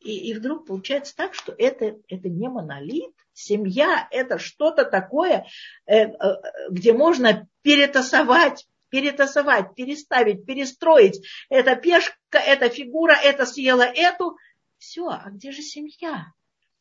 [0.00, 3.12] И, и вдруг получается так, что это, это не монолит.
[3.32, 5.46] Семья– это что-то такое,
[5.86, 6.36] э, э,
[6.70, 11.24] где можно перетасовать перетасовать, переставить, перестроить.
[11.48, 14.36] Эта пешка, эта фигура, это съела эту.
[14.78, 16.26] Все, а где же семья?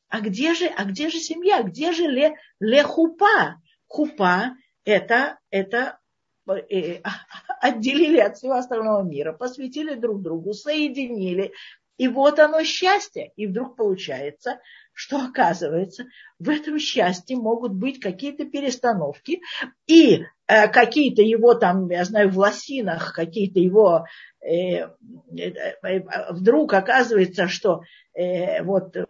[0.10, 1.62] А где же, а где же семья?
[1.62, 3.62] Где же ле, ле хупа?
[3.86, 4.56] Хупа
[4.86, 6.00] это, это
[6.48, 7.02] э,
[7.62, 11.54] отделили от всего остального мира, посвятили друг другу, соединили.
[12.00, 13.34] И вот оно счастье.
[13.36, 14.62] И вдруг получается,
[14.94, 16.06] что оказывается,
[16.40, 19.42] в этом счастье могут быть какие-то перестановки,
[19.86, 24.06] и э, какие-то его там, я знаю, в лосинах, какие-то его
[24.42, 24.88] э, э,
[25.38, 27.82] э, вдруг оказывается, что
[28.14, 29.06] э, вот э,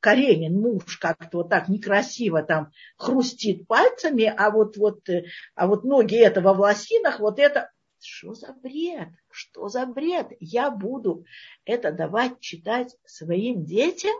[0.00, 5.84] Каренин, муж, как-то вот так некрасиво там хрустит пальцами, а вот, вот, э, а вот
[5.84, 9.08] ноги этого в лосинах, вот это что за бред?
[9.34, 10.28] Что за бред?
[10.38, 11.26] Я буду
[11.64, 14.14] это давать читать своим детям?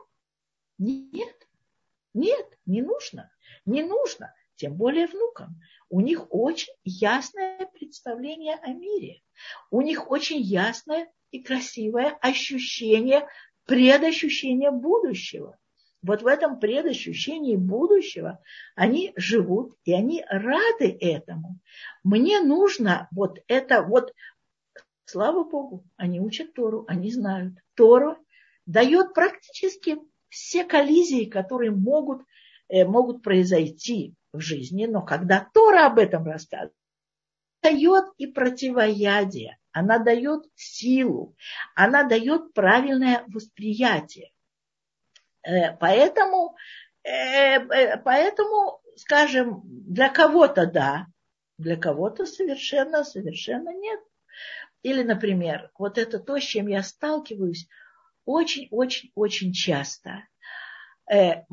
[0.77, 1.37] Нет,
[2.14, 3.31] нет, не нужно,
[3.64, 5.61] не нужно, тем более внукам.
[5.88, 9.22] У них очень ясное представление о мире.
[9.70, 13.29] У них очень ясное и красивое ощущение,
[13.66, 15.57] предощущение будущего.
[16.05, 18.38] Вот в этом предощущении будущего
[18.74, 21.61] они живут, и они рады этому.
[22.03, 24.12] Мне нужно вот это вот,
[25.04, 27.54] слава Богу, они учат Тору, они знают.
[27.74, 28.16] Тору
[28.66, 32.22] дает практически все коллизии, которые могут,
[32.68, 36.74] э, могут произойти в жизни, но когда Тора об этом рассказывает,
[37.62, 41.34] дает и противоядие, она дает силу,
[41.74, 44.32] она дает правильное восприятие.
[45.42, 46.56] Э, поэтому,
[47.02, 51.06] э, поэтому, скажем, для кого-то да,
[51.58, 54.00] для кого-то совершенно, совершенно нет.
[54.85, 57.68] Или, например, вот это то, с чем я сталкиваюсь
[58.27, 60.29] очень-очень-очень часто
[61.11, 61.44] э,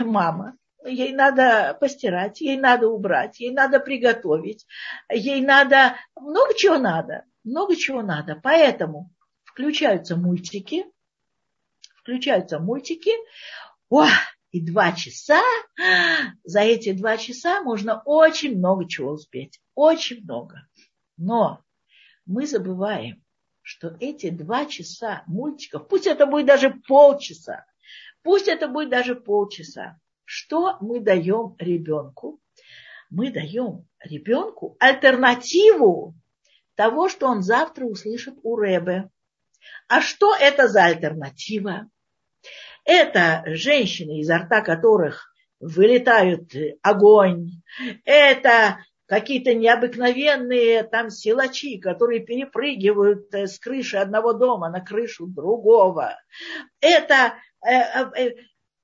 [0.00, 0.54] мама,
[0.84, 4.66] ей надо постирать, ей надо убрать, ей надо приготовить,
[5.10, 8.38] ей надо, много чего надо, много чего надо.
[8.42, 10.84] Поэтому включаются мультики,
[11.96, 13.12] включаются мультики,
[13.88, 14.08] о,
[14.50, 15.40] и два часа,
[16.44, 20.68] за эти два часа можно очень много чего успеть, очень много.
[21.16, 21.62] Но
[22.28, 23.24] мы забываем,
[23.62, 27.64] что эти два часа мультиков, пусть это будет даже полчаса,
[28.22, 32.38] пусть это будет даже полчаса, что мы даем ребенку?
[33.10, 36.14] Мы даем ребенку альтернативу
[36.74, 39.08] того, что он завтра услышит у Рэбе.
[39.88, 41.88] А что это за альтернатива?
[42.84, 47.62] Это женщины, изо рта которых вылетают огонь.
[48.04, 56.14] Это какие-то необыкновенные там силачи, которые перепрыгивают э, с крыши одного дома на крышу другого.
[56.80, 57.34] Это,
[57.66, 58.34] э, э,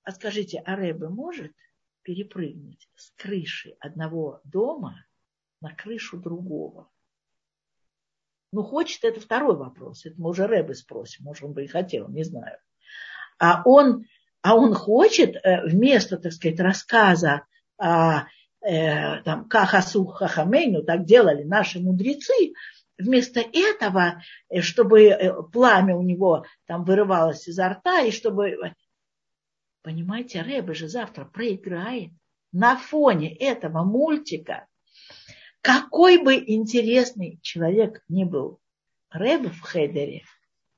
[0.03, 1.53] а скажите, а Рэбе может
[2.03, 5.05] перепрыгнуть с крыши одного дома
[5.61, 6.91] на крышу другого?
[8.51, 10.07] Ну, хочет, это второй вопрос.
[10.07, 12.57] Это мы уже Рэбе спросим, может, он бы и хотел, не знаю.
[13.39, 14.07] А он,
[14.41, 17.45] а он хочет вместо, так сказать, рассказа
[17.77, 18.23] о
[18.65, 22.55] э, там, кахасу хахамейну, так делали наши мудрецы,
[22.99, 28.75] вместо этого, э, чтобы э, пламя у него там вырывалось изо рта, и чтобы...
[29.83, 32.11] Понимаете, Рэбе же завтра проиграет
[32.53, 34.67] на фоне этого мультика.
[35.61, 38.61] Какой бы интересный человек ни был
[39.11, 40.23] Рэбе в Хедере,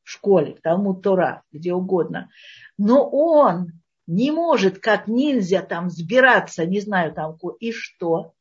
[0.02, 2.30] в школе, в Талмуд Тора, где угодно,
[2.78, 8.34] но он не может как нельзя там сбираться, не знаю там и что.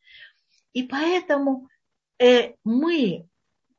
[0.74, 1.68] И поэтому
[2.20, 3.28] э, мы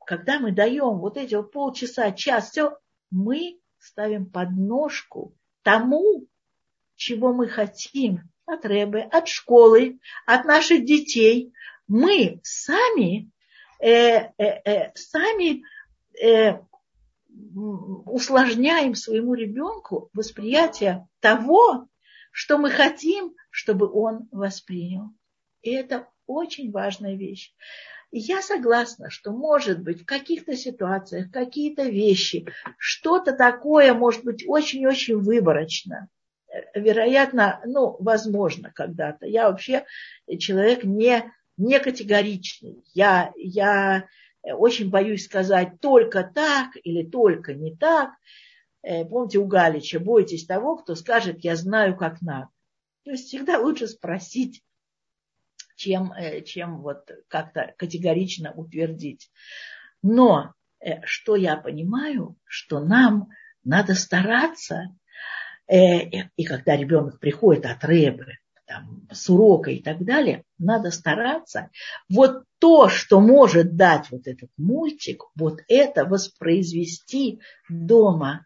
[0.07, 2.77] когда мы даем вот эти вот полчаса, час, все,
[3.11, 6.27] мы ставим подножку тому,
[6.95, 11.51] чего мы хотим от Рэбы, от школы, от наших детей.
[11.89, 13.29] Мы сами,
[13.79, 15.63] э, э, э, сами
[16.23, 16.57] э,
[18.05, 21.87] усложняем своему ребенку восприятие того,
[22.31, 25.09] что мы хотим, чтобы он воспринял.
[25.61, 27.53] И это очень важная вещь.
[28.11, 34.47] И я согласна, что может быть в каких-то ситуациях какие-то вещи, что-то такое может быть
[34.47, 36.07] очень-очень выборочно.
[36.73, 39.25] Вероятно, ну, возможно, когда-то.
[39.25, 39.85] Я вообще
[40.39, 42.83] человек не, не категоричный.
[42.93, 44.07] Я, я
[44.53, 48.11] очень боюсь сказать только так или только не так.
[48.81, 52.49] Э, помните у Галича, бойтесь того, кто скажет, я знаю, как надо.
[53.03, 54.63] То есть всегда лучше спросить,
[55.75, 59.31] чем, э, чем вот как-то категорично утвердить.
[60.01, 63.29] Но э, что я понимаю, что нам
[63.63, 64.95] надо стараться,
[65.69, 68.37] и когда ребенок приходит от рэбы,
[68.67, 71.69] там, с урока и так далее, надо стараться
[72.09, 77.39] вот то, что может дать вот этот мультик, вот это воспроизвести
[77.69, 78.45] дома,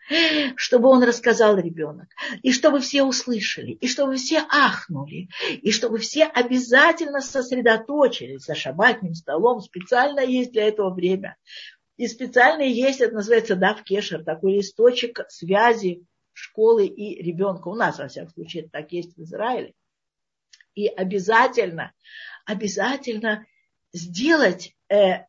[0.56, 2.10] чтобы он рассказал ребенок,
[2.44, 5.30] и чтобы все услышали, и чтобы все ахнули,
[5.62, 11.36] и чтобы все обязательно сосредоточились за шабатным столом, специально есть для этого время.
[11.98, 17.68] И специально есть, это называется дав кешер, такой листочек связи школы и ребенка.
[17.68, 19.74] У нас, во всяком случае, это так есть в Израиле
[20.76, 21.94] и обязательно,
[22.46, 23.46] обязательно
[23.94, 25.26] сделать э,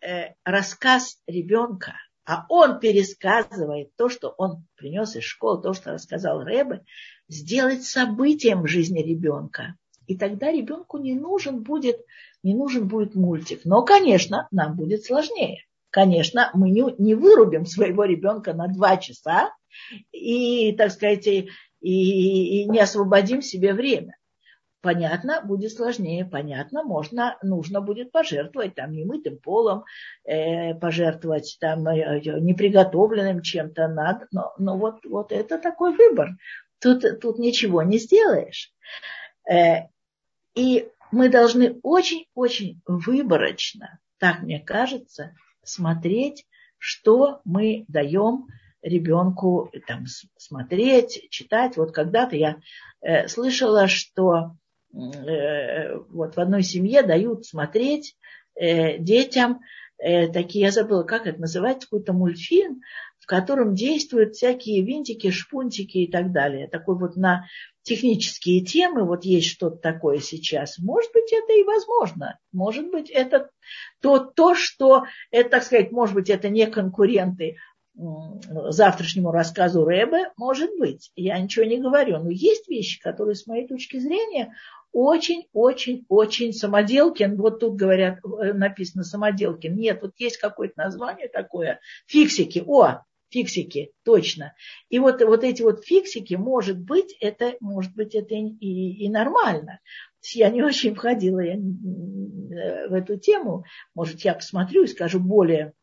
[0.00, 6.42] э, рассказ ребенка, а он пересказывает то, что он принес из школы, то, что рассказал
[6.42, 6.84] Рэбе,
[7.28, 9.76] сделать событием в жизни ребенка.
[10.06, 12.00] И тогда ребенку не нужен будет,
[12.42, 13.60] не нужен будет мультик.
[13.64, 15.64] Но, конечно, нам будет сложнее.
[15.90, 19.52] Конечно, мы не, не вырубим своего ребенка на два часа
[20.12, 21.48] и, так сказать, и,
[21.80, 24.14] и не освободим себе время
[24.84, 29.84] понятно, будет сложнее, понятно, можно, нужно будет пожертвовать там немытым полом,
[30.24, 36.32] э, пожертвовать там э, неприготовленным чем-то надо, но, но вот, вот это такой выбор.
[36.80, 38.74] Тут, тут ничего не сделаешь.
[39.50, 39.88] Э,
[40.54, 46.44] и мы должны очень-очень выборочно, так мне кажется, смотреть,
[46.76, 48.48] что мы даем
[48.82, 50.04] ребенку там,
[50.36, 51.78] смотреть, читать.
[51.78, 52.58] Вот когда-то я
[53.00, 54.63] э, слышала, что Э,
[54.94, 58.16] вот в одной семье дают смотреть
[58.54, 59.60] э, детям
[59.98, 62.80] э, такие, я забыла, как это называется, какой-то мультфильм,
[63.18, 66.68] в котором действуют всякие винтики, шпунтики и так далее.
[66.68, 67.46] Такой вот на
[67.82, 70.78] технические темы, вот есть что-то такое сейчас.
[70.78, 72.38] Может быть, это и возможно.
[72.52, 73.50] Может быть, это
[74.00, 77.56] то, то что, это, так сказать, может быть, это не конкуренты
[77.96, 83.68] завтрашнему рассказу Рэбе, может быть, я ничего не говорю, но есть вещи, которые, с моей
[83.68, 84.52] точки зрения,
[84.92, 87.36] очень-очень-очень самоделкин.
[87.36, 89.74] Вот тут говорят, э, написано самоделкин.
[89.76, 91.80] Нет, вот есть какое-то название такое.
[92.06, 92.62] Фиксики.
[92.64, 94.54] О, фиксики, точно.
[94.88, 99.80] И вот, вот эти вот фиксики, может быть, это, может быть, это и, и нормально.
[100.32, 103.64] Я не очень входила я, э, в эту тему.
[103.94, 105.74] Может, я посмотрю и скажу более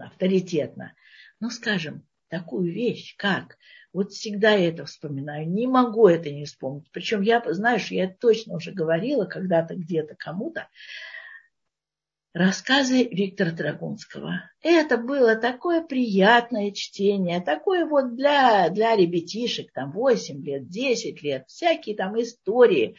[0.00, 0.94] авторитетно.
[1.40, 3.58] Но скажем, такую вещь, как
[3.96, 5.48] вот всегда я это вспоминаю.
[5.48, 6.90] Не могу это не вспомнить.
[6.92, 10.68] Причем я, знаешь, я точно уже говорила когда-то где-то кому-то.
[12.34, 14.50] Рассказы Виктора Драгунского.
[14.60, 21.44] Это было такое приятное чтение, такое вот для, для ребятишек, там 8 лет, 10 лет,
[21.48, 22.96] всякие там истории,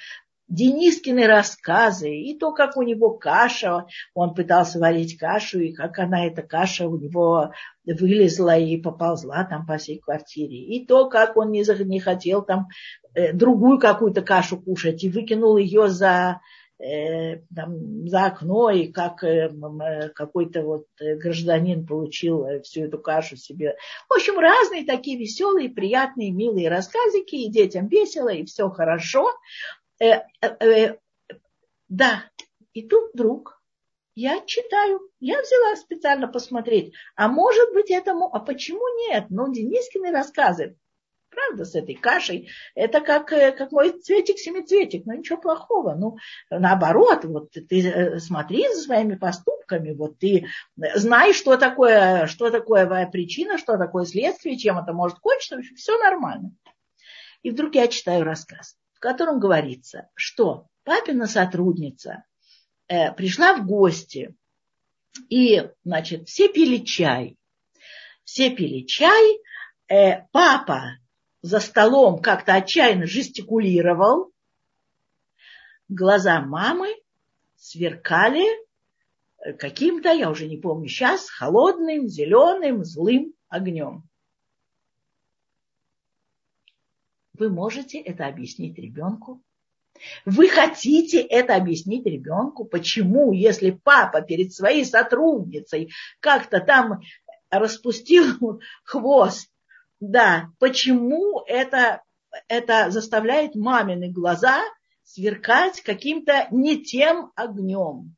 [0.47, 6.25] Денискины рассказы, и то, как у него каша, он пытался варить кашу, и как она,
[6.25, 7.51] эта каша у него
[7.85, 12.67] вылезла и поползла там по всей квартире, и то, как он не, не хотел там
[13.13, 16.39] э, другую какую-то кашу кушать, и выкинул ее за,
[16.79, 22.85] э, там, за окно, и как э, э какой-то вот э, гражданин получил э, всю
[22.85, 23.75] эту кашу себе.
[24.09, 29.29] В общем, разные такие веселые, приятные, милые рассказики, и детям весело, и все хорошо.
[29.99, 30.97] Э, э, э,
[31.89, 32.23] да,
[32.73, 33.61] и тут вдруг
[34.15, 39.25] я читаю, я взяла специально посмотреть, а может быть этому, а почему нет?
[39.29, 40.75] Ну, Денискины рассказы,
[41.29, 45.95] правда, с этой кашей, это как, как мой цветик-семицветик, ну ничего плохого.
[45.95, 46.17] Ну,
[46.49, 50.47] наоборот, вот ты смотри за своими поступками, вот ты
[50.95, 56.51] знаешь, что такое, что такое причина, что такое следствие, чем это может кончиться, все нормально.
[57.41, 62.23] И вдруг я читаю рассказ в котором говорится, что папина сотрудница
[62.87, 64.35] э, пришла в гости
[65.29, 67.37] И, значит, все пили чай.
[68.23, 69.39] Все пили чай.
[69.87, 70.97] Э, папа
[71.43, 74.31] за столом как-то отчаянно жестикулировал.
[75.87, 76.95] Глаза мамы
[77.55, 84.09] сверкали э, каким-то, я уже не помню сейчас, холодным, зеленым, злым огнем.
[87.37, 89.41] Вы можете это объяснить ребенку?
[90.25, 97.01] Вы хотите это объяснить ребенку, почему, если папа перед своей сотрудницей как-то там
[97.49, 99.49] распустил хвост,
[99.99, 102.03] да, почему это,
[102.47, 104.61] это заставляет мамины глаза
[105.03, 108.15] сверкать каким-то не тем огнем?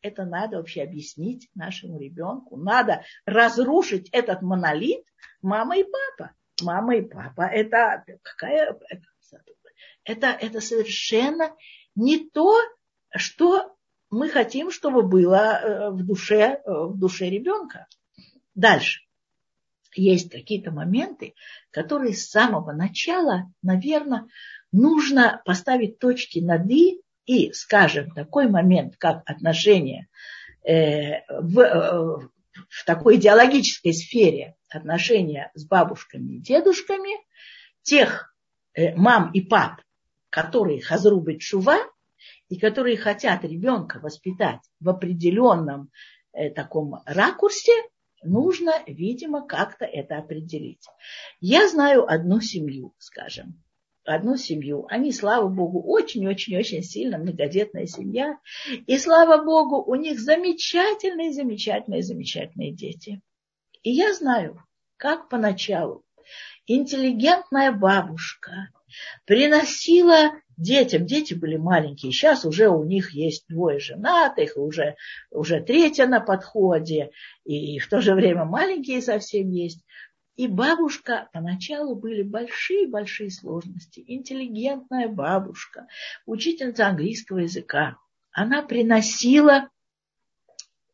[0.00, 2.56] Это надо вообще объяснить нашему ребенку.
[2.56, 5.04] Надо разрушить этот монолит
[5.42, 6.32] мама и папа.
[6.60, 8.78] Мама и папа это какая
[10.04, 11.54] это, это совершенно
[11.94, 12.54] не то,
[13.14, 13.74] что
[14.10, 17.86] мы хотим, чтобы было э, в душе, э, в душе ребенка.
[18.54, 19.02] Дальше.
[19.94, 21.34] Есть какие-то моменты,
[21.70, 24.26] которые с самого начала, наверное,
[24.70, 30.08] нужно поставить точки над «и», и, скажем, такой момент, как отношения
[30.64, 32.30] э, в,
[32.72, 37.10] в такой идеологической сфере, отношения с бабушками и дедушками,
[37.82, 38.34] тех
[38.96, 39.82] мам и пап,
[40.30, 41.78] которые хазрубит шува
[42.48, 45.90] и которые хотят ребенка воспитать в определенном
[46.32, 47.72] э, таком ракурсе,
[48.22, 50.86] нужно, видимо, как-то это определить.
[51.40, 53.62] Я знаю одну семью, скажем,
[54.04, 54.86] одну семью.
[54.88, 58.38] Они, слава богу, очень-очень-очень сильно многодетная семья.
[58.86, 63.20] И, слава богу, у них замечательные, замечательные, замечательные дети.
[63.82, 64.62] И я знаю,
[64.96, 66.04] как поначалу
[66.66, 68.68] интеллигентная бабушка–
[69.24, 71.06] приносила детям.
[71.06, 72.12] Дети были маленькие.
[72.12, 74.96] Сейчас уже у них есть двое женатых, уже,
[75.30, 77.10] уже третья на подходе.
[77.44, 79.84] И в то же время маленькие совсем есть.
[80.36, 84.02] И бабушка, поначалу были большие-большие сложности.
[84.06, 85.86] Интеллигентная бабушка,
[86.24, 87.98] учительница английского языка.
[88.30, 89.68] Она приносила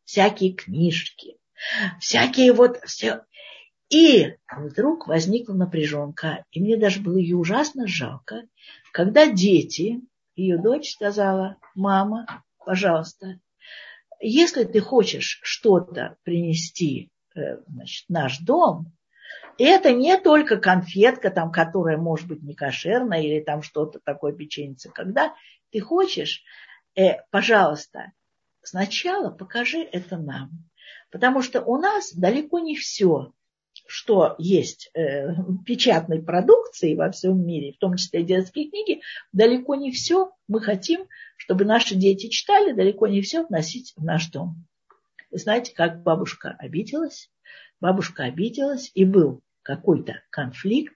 [0.05, 1.37] всякие книжки,
[2.01, 3.23] всякие вот все,
[3.91, 8.43] и вдруг возникла напряженка, и мне даже было ее ужасно жалко,
[8.93, 10.03] когда дети,
[10.35, 13.41] ее дочь сказала, мама, пожалуйста,
[14.21, 18.93] если ты хочешь что-то принести э, значит, наш дом,
[19.65, 24.77] это не только конфетка, там, которая может быть не кошерная, или там что-то такое печенье.
[24.95, 25.35] Когда
[25.71, 26.43] ты хочешь,
[26.97, 28.13] э, пожалуйста,
[28.63, 30.51] сначала покажи это нам.
[31.11, 33.33] Потому что у нас далеко не все
[33.87, 35.29] что есть э,
[35.67, 39.01] печатной продукции во всем мире, в том числе детские книги,
[39.33, 41.07] далеко не все мы хотим,
[41.37, 44.67] чтобы наши дети читали, далеко не все вносить в наш дом.
[45.31, 47.31] Знаете, как бабушка обиделась?
[47.81, 50.95] Бабушка обиделась, и был какой-то конфликт.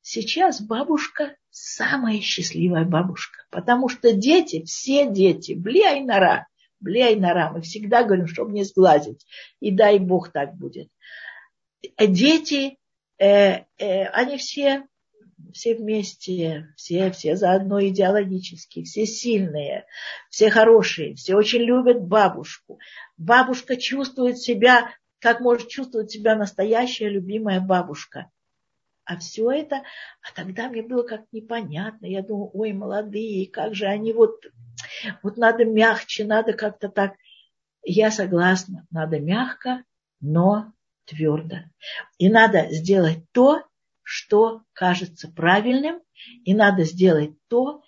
[0.00, 6.46] Сейчас бабушка самая счастливая бабушка, потому что дети, все дети, бляй нора,
[6.80, 9.26] бляй нора, мы всегда говорим, чтобы не сглазить,
[9.60, 10.88] и дай Бог так будет
[11.98, 12.78] дети,
[13.18, 14.86] э, э, они все,
[15.52, 19.84] все вместе, все, все заодно идеологически, все сильные,
[20.30, 22.78] все хорошие, все очень любят бабушку.
[23.18, 24.90] Бабушка чувствует себя,
[25.20, 28.30] как может чувствовать себя настоящая любимая бабушка.
[29.04, 29.82] А все это,
[30.22, 32.06] а тогда мне было как непонятно.
[32.06, 34.44] Я думаю, ой, молодые, как же они вот,
[35.22, 37.14] вот надо мягче, надо как-то так.
[37.82, 39.84] Я согласна, надо мягко,
[40.20, 40.72] но
[41.06, 41.56] твердо.
[42.18, 43.64] И надо сделать то,
[44.02, 46.00] что кажется правильным,
[46.44, 47.82] и надо сделать то,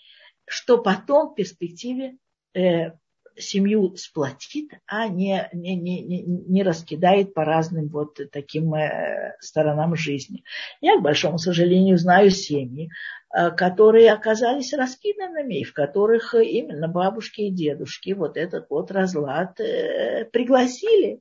[0.47, 2.17] что потом в перспективе
[2.55, 2.93] э,
[3.37, 10.45] семью сплотит, а не, не, не, не раскидает по разным вот таким э, сторонам жизни.
[10.81, 12.91] Я, к большому сожалению, знаю семьи,
[13.35, 19.61] э, которые оказались раскиданными, и в которых именно бабушки и дедушки вот этот вот разлад
[19.61, 21.21] э, пригласили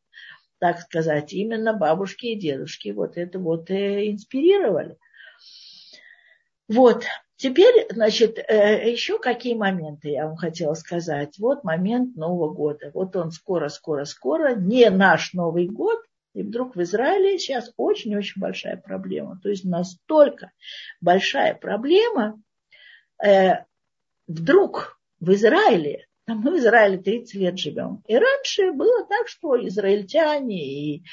[0.60, 4.96] так сказать, именно бабушки и дедушки вот это вот инспирировали.
[6.68, 7.04] Вот.
[7.42, 11.40] Теперь, значит, э, еще какие моменты я вам хотела сказать.
[11.40, 12.92] Вот момент Нового года.
[12.94, 14.54] Вот он скоро, скоро, скоро.
[14.54, 15.98] Не наш Новый год.
[16.36, 19.40] И вдруг в Израиле сейчас очень-очень большая проблема.
[19.42, 20.52] То есть настолько
[21.02, 22.40] большая проблема.
[23.26, 23.64] Э,
[24.28, 28.04] вдруг в Израиле мы в Израиле 30 лет живем.
[28.08, 31.04] И раньше было так, что израильтяне и,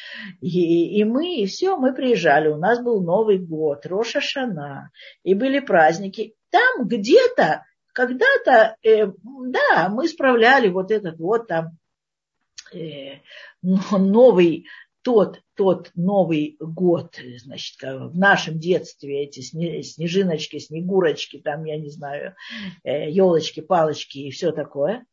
[0.41, 2.49] и, и мы, и все, мы приезжали.
[2.49, 4.91] У нас был Новый год, Роша Шана,
[5.23, 6.35] и были праздники.
[6.51, 11.79] Там где-то, когда-то, э, да, мы справляли вот этот вот там
[12.73, 13.21] э,
[13.63, 14.67] новый
[15.03, 22.35] тот, тот Новый год, значит, в нашем детстве эти снежиночки, снегурочки, там, я не знаю,
[22.85, 25.07] елочки, палочки и все такое.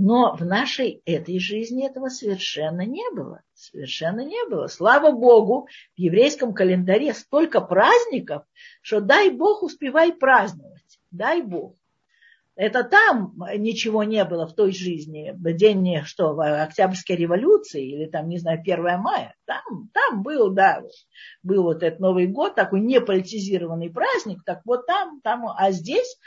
[0.00, 3.42] Но в нашей этой жизни этого совершенно не было.
[3.54, 4.68] Совершенно не было.
[4.68, 5.66] Слава Богу,
[5.96, 8.44] в еврейском календаре столько праздников,
[8.80, 11.00] что дай Бог успевай праздновать.
[11.10, 11.74] Дай Бог.
[12.58, 18.28] Это там ничего не было в той жизни, в день что, Октябрьской революции или там,
[18.28, 19.36] не знаю, 1 мая.
[19.46, 20.82] Там, там был, да,
[21.44, 26.18] был вот этот Новый год, такой неполитизированный праздник, так вот там, там, а здесь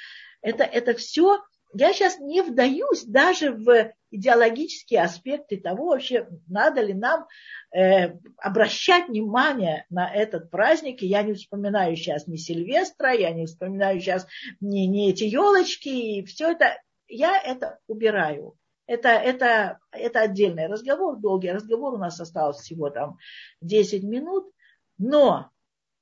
[0.42, 1.42] это, это все
[1.74, 7.28] я сейчас не вдаюсь даже в идеологические аспекты того, вообще надо ли нам
[7.76, 11.02] э, обращать внимание на этот праздник.
[11.02, 14.28] И я не вспоминаю сейчас ни Сильвестра, я не вспоминаю сейчас
[14.60, 18.56] ни, ни эти елочки, и все это, я это убираю.
[18.86, 23.18] Это, это, это отдельный разговор, долгий разговор, у нас осталось всего там
[23.62, 24.52] 10 минут.
[24.98, 25.50] Но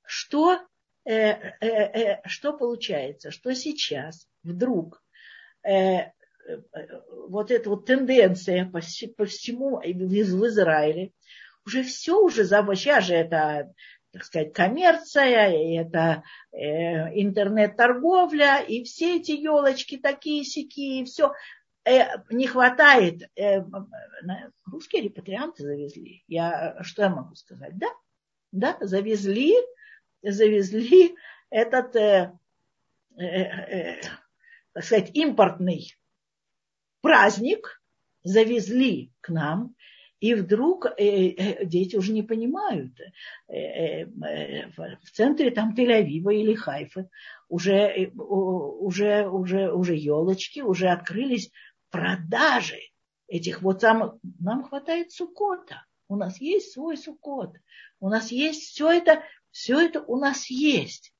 [0.02, 0.58] что,
[1.04, 3.30] э, э, э, что получается?
[3.30, 5.00] Что сейчас вдруг
[5.62, 6.12] Э,
[7.28, 8.80] вот эта вот тенденция по,
[9.16, 11.12] по всему в Израиле,
[11.64, 13.72] уже все уже, сейчас же это,
[14.12, 16.22] так сказать, коммерция, это
[16.52, 21.32] э, интернет-торговля, и все эти елочки такие сякие, все.
[21.84, 23.62] Э, не хватает, э,
[24.66, 26.24] русские репатрианты завезли.
[26.28, 27.76] Я, что я могу сказать?
[27.76, 27.88] Да,
[28.52, 29.54] да, завезли,
[30.22, 31.14] завезли
[31.50, 32.32] этот э,
[33.18, 34.00] э, э,
[34.72, 35.94] так сказать, импортный
[37.00, 37.82] праздник
[38.22, 39.74] завезли к нам,
[40.20, 42.92] и вдруг э, э, дети уже не понимают.
[43.48, 47.08] Э, в центре там Тель-Авива или Хайфы
[47.48, 51.50] уже, уже, уже, уже елочки, уже открылись
[51.90, 52.80] продажи
[53.28, 54.16] этих вот самых.
[54.38, 55.86] Нам хватает сукота.
[56.08, 57.56] У нас есть свой сукот.
[57.98, 61.14] У нас есть все это, все это у нас есть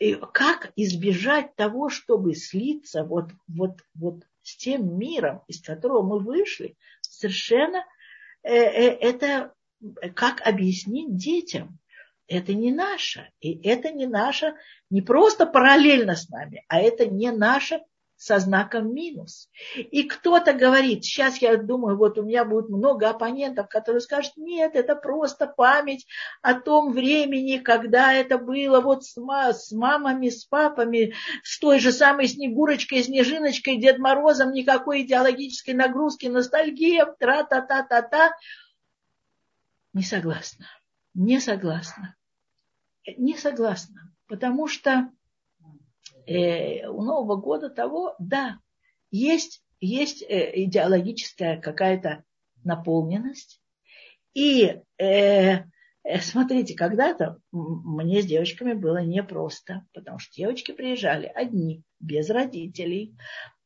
[0.00, 6.20] и как избежать того, чтобы слиться вот, вот, вот с тем миром, из которого мы
[6.20, 7.84] вышли, совершенно
[8.42, 9.52] э, э, это
[10.14, 11.78] как объяснить детям.
[12.26, 13.30] Это не наше.
[13.40, 14.54] И это не наше,
[14.90, 17.80] не просто параллельно с нами, а это не наше
[18.16, 19.48] со знаком минус.
[19.76, 24.76] И кто-то говорит, сейчас я думаю, вот у меня будет много оппонентов, которые скажут, нет,
[24.76, 26.06] это просто память
[26.40, 31.92] о том времени, когда это было вот с, с мамами, с папами, с той же
[31.92, 38.32] самой Снегурочкой, Снежиночкой, Дед Морозом, никакой идеологической нагрузки, ностальгия, тра-та-та-та-та.
[39.92, 40.66] Не согласна.
[41.14, 42.16] Не согласна.
[43.16, 44.12] Не согласна.
[44.26, 45.10] Потому что
[46.26, 48.58] э, у Нового года того, да,
[49.10, 52.24] есть, есть э, идеологическая какая-то
[52.64, 53.60] наполненность.
[54.34, 61.82] И э, э, смотрите, когда-то мне с девочками было непросто, потому что девочки приезжали одни,
[62.00, 63.16] без родителей.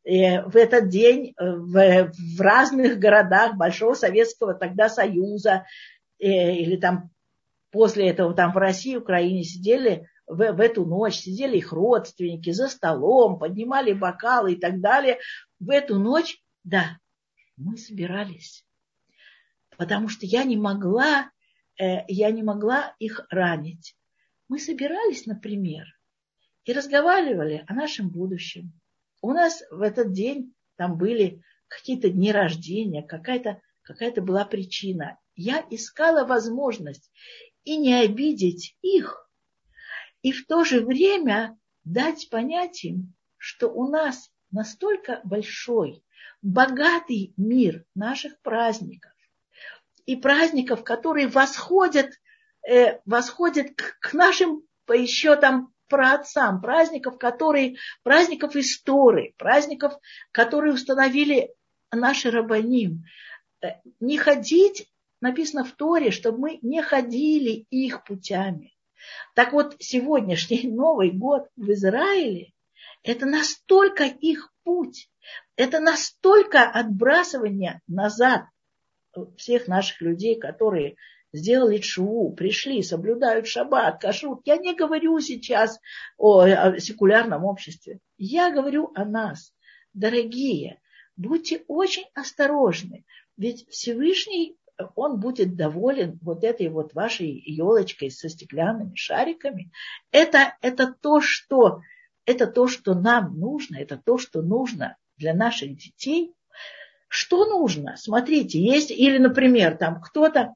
[0.04, 5.66] И в этот день в, в разных городах Большого Советского тогда Союза
[6.18, 7.10] э, или там
[7.70, 12.68] после этого там в России, Украине сидели в, в эту ночь сидели их родственники за
[12.68, 15.18] столом, поднимали бокалы и так далее.
[15.58, 16.98] В эту ночь, да,
[17.56, 18.64] мы собирались.
[19.76, 21.30] Потому что я не могла,
[21.80, 23.96] э, я не могла их ранить.
[24.48, 25.86] Мы собирались, например,
[26.64, 28.72] и разговаривали о нашем будущем.
[29.20, 35.18] У нас в этот день там были какие-то дни рождения, какая-то какая была причина.
[35.34, 37.10] Я искала возможность
[37.64, 39.27] и не обидеть их,
[40.22, 46.02] и в то же время дать понять им, что у нас настолько большой,
[46.42, 49.12] богатый мир наших праздников
[50.08, 52.10] и праздников, которые восходят,
[52.66, 59.92] э, восходят к, к нашим еще там праотцам, праздников, которые, праздников истории, праздников,
[60.32, 61.52] которые установили
[61.92, 63.04] наши рабаним.
[63.60, 64.90] Э, не ходить,
[65.20, 68.77] написано в Торе, чтобы мы не ходили их путями.
[69.34, 72.52] Так вот, сегодняшний Новый год в Израиле–
[73.02, 75.10] это настолько их путь,
[75.56, 78.44] это настолько отбрасывание назад
[79.36, 80.96] всех наших людей, которые
[81.32, 84.40] сделали шву, пришли, соблюдают шаббат, кашрут.
[84.44, 85.78] Я не говорю сейчас
[86.16, 88.00] о, о секулярном обществе.
[88.16, 89.52] Я говорю о нас.
[89.92, 90.80] Дорогие,
[91.16, 93.04] будьте очень осторожны.
[93.36, 94.56] Ведь Всевышний
[94.94, 99.70] он будет доволен вот этой вот вашей елочкой со стеклянными шариками.
[100.10, 101.80] Это, это, то, что,
[102.24, 106.34] это то, что нам нужно, это то, что нужно для наших детей.
[107.08, 107.96] Что нужно?
[107.96, 110.54] Смотрите, есть, или, например, там кто-то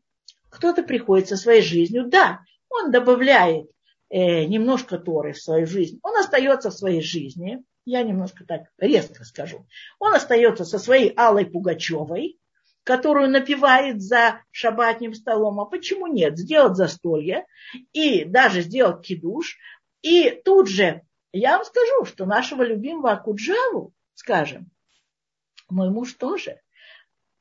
[0.53, 3.71] кто-то приходит со своей жизнью, да, он добавляет
[4.11, 9.25] э, немножко Торы в свою жизнь, он остается в своей жизни, я немножко так резко
[9.25, 9.67] скажу,
[9.99, 12.39] он остается со своей Аллой Пугачевой,
[12.85, 17.47] которую напивает за шабатным столом, а почему нет, сделать застолье
[17.93, 19.59] и даже сделать кидуш,
[20.03, 21.03] и тут же
[21.33, 24.71] я вам скажу, что нашего любимого Акуджаву, скажем,
[25.69, 26.61] мой муж тоже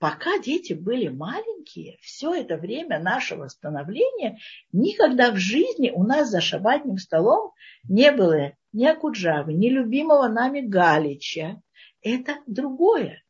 [0.02, 4.40] пока дети были маленькие, все это время нашего становления,
[4.72, 10.62] никогда в жизни у нас за шабатным столом не было ни Акуджавы, ни любимого нами
[10.62, 11.62] Галича.
[12.02, 13.24] Это другое.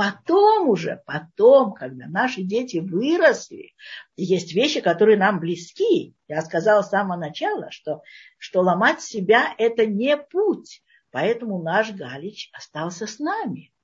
[0.00, 3.74] Потом уже, потом, когда наши дети выросли,
[4.16, 6.14] есть вещи, которые нам близки.
[6.26, 8.00] Я сказала с самого начала, что,
[8.38, 10.82] что ломать себя– это не путь.
[11.10, 13.74] Поэтому наш Галич остался с нами.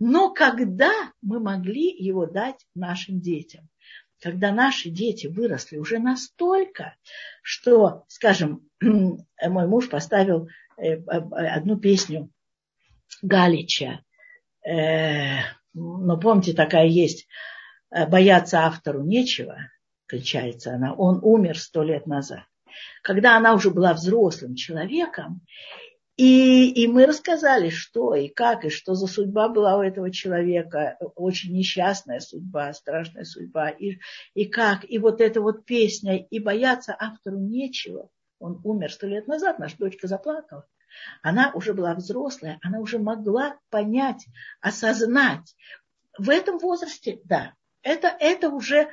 [0.00, 0.90] Но когда
[1.22, 3.68] мы могли его дать нашим детям?
[4.20, 6.96] Когда наши дети выросли уже настолько,
[7.42, 12.28] что, скажем, мой муж поставил э, одну песню
[13.22, 14.00] Галича.
[15.74, 17.26] Э, ну, помните, такая есть
[17.90, 19.56] «Э, «Бояться автору нечего»,
[20.06, 20.94] включается она.
[20.94, 22.44] Он умер сто лет назад.
[23.02, 25.42] Когда она уже была взрослым человеком,
[26.16, 30.98] и, и мы рассказали, что и как, и что за судьба была у этого человека.
[31.14, 33.70] Очень несчастная судьба, страшная судьба.
[33.70, 34.00] И,
[34.34, 38.10] и как, и вот эта вот песня, и бояться автору нечего.
[38.38, 40.66] Он умер сто лет назад, наша дочка заплакала.
[41.22, 44.26] Она уже была взрослая, она уже могла понять,
[44.60, 45.56] осознать.
[46.18, 48.88] В этом возрасте, да, это, это уже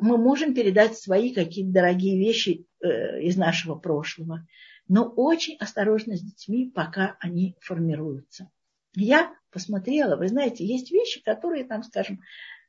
[0.00, 4.46] мы можем передать свои какие-то дорогие вещи э, из нашего прошлого
[4.88, 8.50] но очень осторожно с детьми, пока они формируются.
[8.94, 12.22] Я посмотрела, вы знаете, есть вещи, которые там, скажем,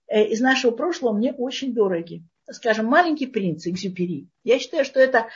[0.08, 2.24] э, из нашего прошлого мне очень дороги.
[2.52, 4.28] Скажем, «Маленький принц» Экзюпери.
[4.44, 5.30] Я считаю, что это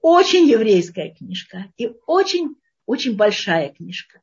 [0.00, 2.56] очень еврейская книжка и очень,
[2.88, 4.20] очень большая книжка.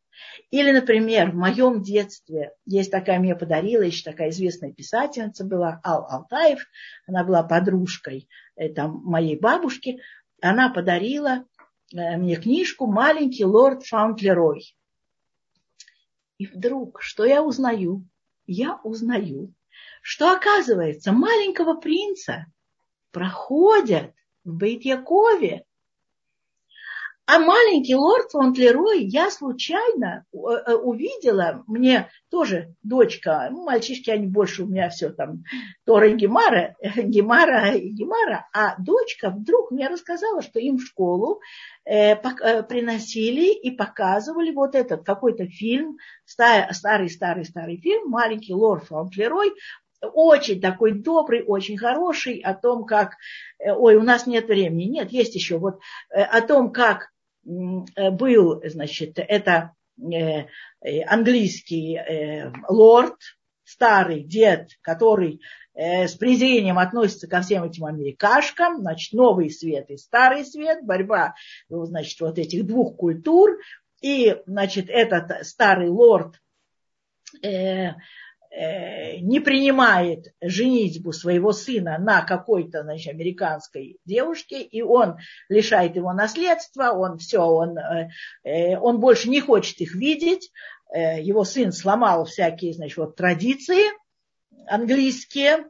[0.52, 6.06] Или, например, в моем детстве есть такая, мне подарила еще такая известная писательница была, Ал
[6.10, 6.66] Алтаев.
[7.08, 10.02] Она была подружкой э, там, моей бабушки.
[10.42, 11.46] Она подарила
[11.94, 14.76] Э, мне книжку «Маленький лорд Фаунтлерой».
[16.38, 18.06] И вдруг, что я узнаю?
[18.46, 19.54] Я узнаю,
[20.02, 22.46] что, оказывается, маленького принца
[23.12, 24.14] проходят
[24.44, 25.64] в Бейт-Якове
[27.28, 34.28] а маленький лорд Фонтлерой я случайно э, э, увидела, мне тоже дочка, ну, мальчишки, они
[34.28, 35.44] больше у меня все там,
[35.86, 41.42] Тора и Гемара, Гемара и Гемара, а дочка вдруг мне рассказала, что им в школу
[41.84, 49.52] э, приносили и показывали вот этот какой-то фильм, старый-старый-старый фильм, маленький лорд Фонтлерой,
[50.14, 53.14] очень такой добрый, очень хороший, о том, как,
[53.60, 57.15] ой, у нас нет времени, нет, есть еще, вот о том, как Э,
[57.46, 60.46] был, значит, это э,
[60.82, 62.00] э, английский
[62.68, 63.16] лорд,
[63.64, 65.42] старый дед, который
[65.74, 71.34] с презрением относится ко всем этим америкашкам, значит, новый свет и старый свет, борьба,
[71.68, 73.58] ну, значит, вот этих двух культур,
[74.02, 76.36] и, значит, этот старый лорд
[77.42, 77.94] Э,
[78.56, 85.18] не принимает женитьбу своего сына на какой-то значит, американской девушке, и он
[85.50, 88.10] лишает его наследства, он все, он, э,
[88.44, 90.52] э, он больше не хочет их видеть,
[90.94, 93.92] его сын сломал всякие значит, вот, традиции
[94.68, 95.66] английские,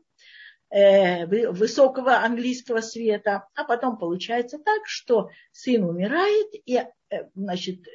[0.69, 6.83] высокого английского света, а потом получается так, что сын умирает, и
[7.33, 7.85] значит,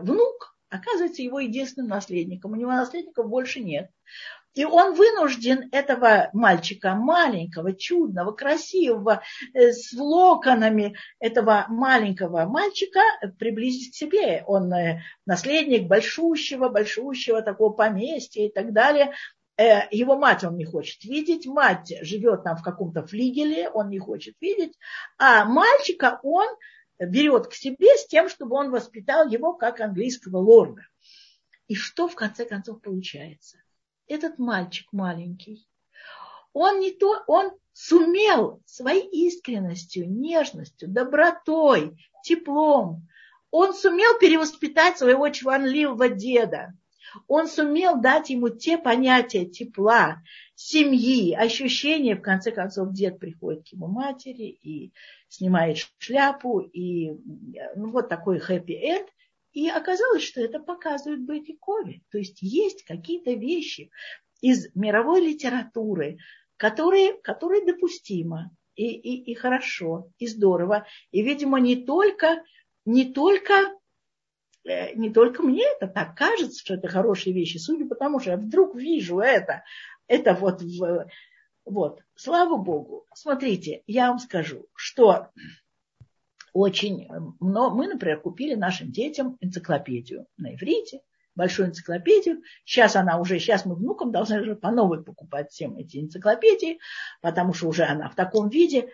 [0.00, 2.52] внук оказывается его единственным наследником.
[2.52, 3.90] У него наследников больше нет.
[4.56, 13.00] И он вынужден этого мальчика, маленького, чудного, красивого, э, с локонами, этого маленького мальчика
[13.38, 14.44] приблизить к себе.
[14.46, 19.12] Он э, наследник большущего, большущего такого поместья и так далее.
[19.58, 23.98] Э, его мать он не хочет видеть, мать живет там в каком-то флигеле, он не
[23.98, 24.72] хочет видеть,
[25.18, 26.48] а мальчика он
[26.98, 30.82] берет к себе с тем, чтобы он воспитал его как английского лорда.
[31.68, 33.58] И что в конце концов получается?
[34.06, 35.68] Этот мальчик маленький,
[36.52, 43.08] он не то, он сумел своей искренностью, нежностью, добротой, теплом,
[43.50, 46.72] он сумел перевоспитать своего чванливого деда.
[47.28, 50.22] Он сумел дать ему те понятия тепла,
[50.54, 52.16] семьи, ощущения.
[52.16, 54.92] В конце концов, дед приходит к его матери и
[55.28, 57.10] снимает шляпу, и
[57.74, 59.08] ну, вот такой хэппи-энд.
[59.52, 62.02] И оказалось, что это показывает Бетти Кови.
[62.10, 63.90] То есть есть какие-то вещи.
[64.42, 66.18] Из мировой литературы,
[66.58, 70.86] которые, которые допустимо и, и, и хорошо, и здорово.
[71.10, 72.44] И, видимо, не только,
[72.84, 73.54] не только
[74.94, 78.36] не только мне это так кажется, что это хорошие вещи, судя по тому, что я
[78.36, 79.62] вдруг вижу это,
[80.08, 81.06] это вот, в,
[81.64, 83.06] вот, слава Богу.
[83.14, 85.28] Смотрите, я вам скажу, что
[86.52, 87.08] очень
[87.38, 91.02] много, мы, например, купили нашим детям энциклопедию на иврите,
[91.34, 92.42] большую энциклопедию.
[92.64, 96.78] Сейчас она уже, сейчас мы внукам должны уже по новой покупать всем эти энциклопедии,
[97.20, 98.90] потому что уже она в таком виде.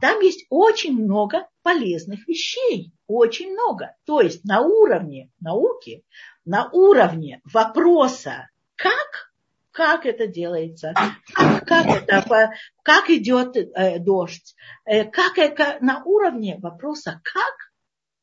[0.00, 3.96] Там есть очень много полезных вещей, очень много.
[4.04, 6.04] То есть на уровне науки,
[6.44, 9.32] на уровне вопроса, как
[9.72, 10.94] как это делается,
[11.34, 12.52] как, как, это,
[12.84, 14.54] как идет э, дождь,
[14.84, 17.72] э, как это на уровне вопроса как,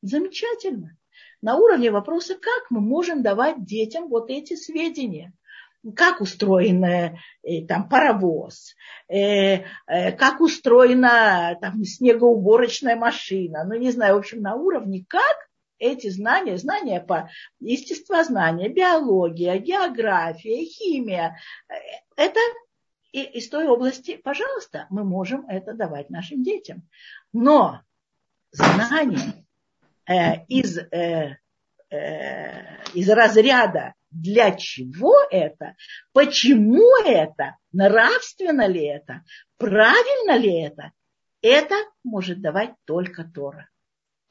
[0.01, 0.97] замечательно.
[1.41, 5.33] На уровне вопроса как мы можем давать детям вот эти сведения
[5.95, 7.17] как устроен э,
[7.67, 8.75] там паровоз,
[9.07, 15.49] э, э, как устроена там снегоуборочная машина, ну не знаю, в общем, на уровне как
[15.79, 17.29] эти знания, знания по
[17.59, 21.37] естествознанию, биология, география, химия,
[22.15, 22.39] это
[23.11, 26.87] из той области, пожалуйста, мы можем это давать нашим детям.
[27.31, 27.81] Но
[28.51, 29.45] знания
[30.07, 31.37] э, из, э,
[31.89, 35.75] э, из разряда для чего это,
[36.13, 39.23] почему это, нравственно ли это,
[39.57, 40.91] правильно ли это,
[41.41, 43.69] это может давать только Тора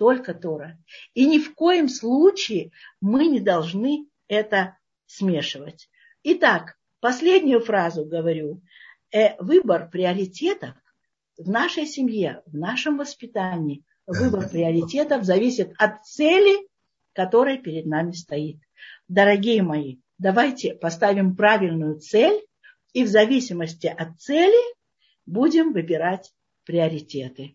[0.03, 0.79] только Тора.
[1.15, 4.77] И ни в коем случае мы не должны это
[5.07, 5.89] смешивать.
[6.25, 8.63] Итак, последнюю фразу говорю.
[9.13, 10.75] Э, выбор приоритетов
[11.39, 16.67] в нашей семье, в нашем воспитании, выбор приоритетов зависит от цели,
[17.13, 18.57] которая перед нами стоит.
[19.15, 22.41] Дорогие мои, давайте поставим правильную цель
[22.95, 24.75] и в зависимости от цели
[25.27, 26.33] будем выбирать
[26.65, 27.55] приоритеты.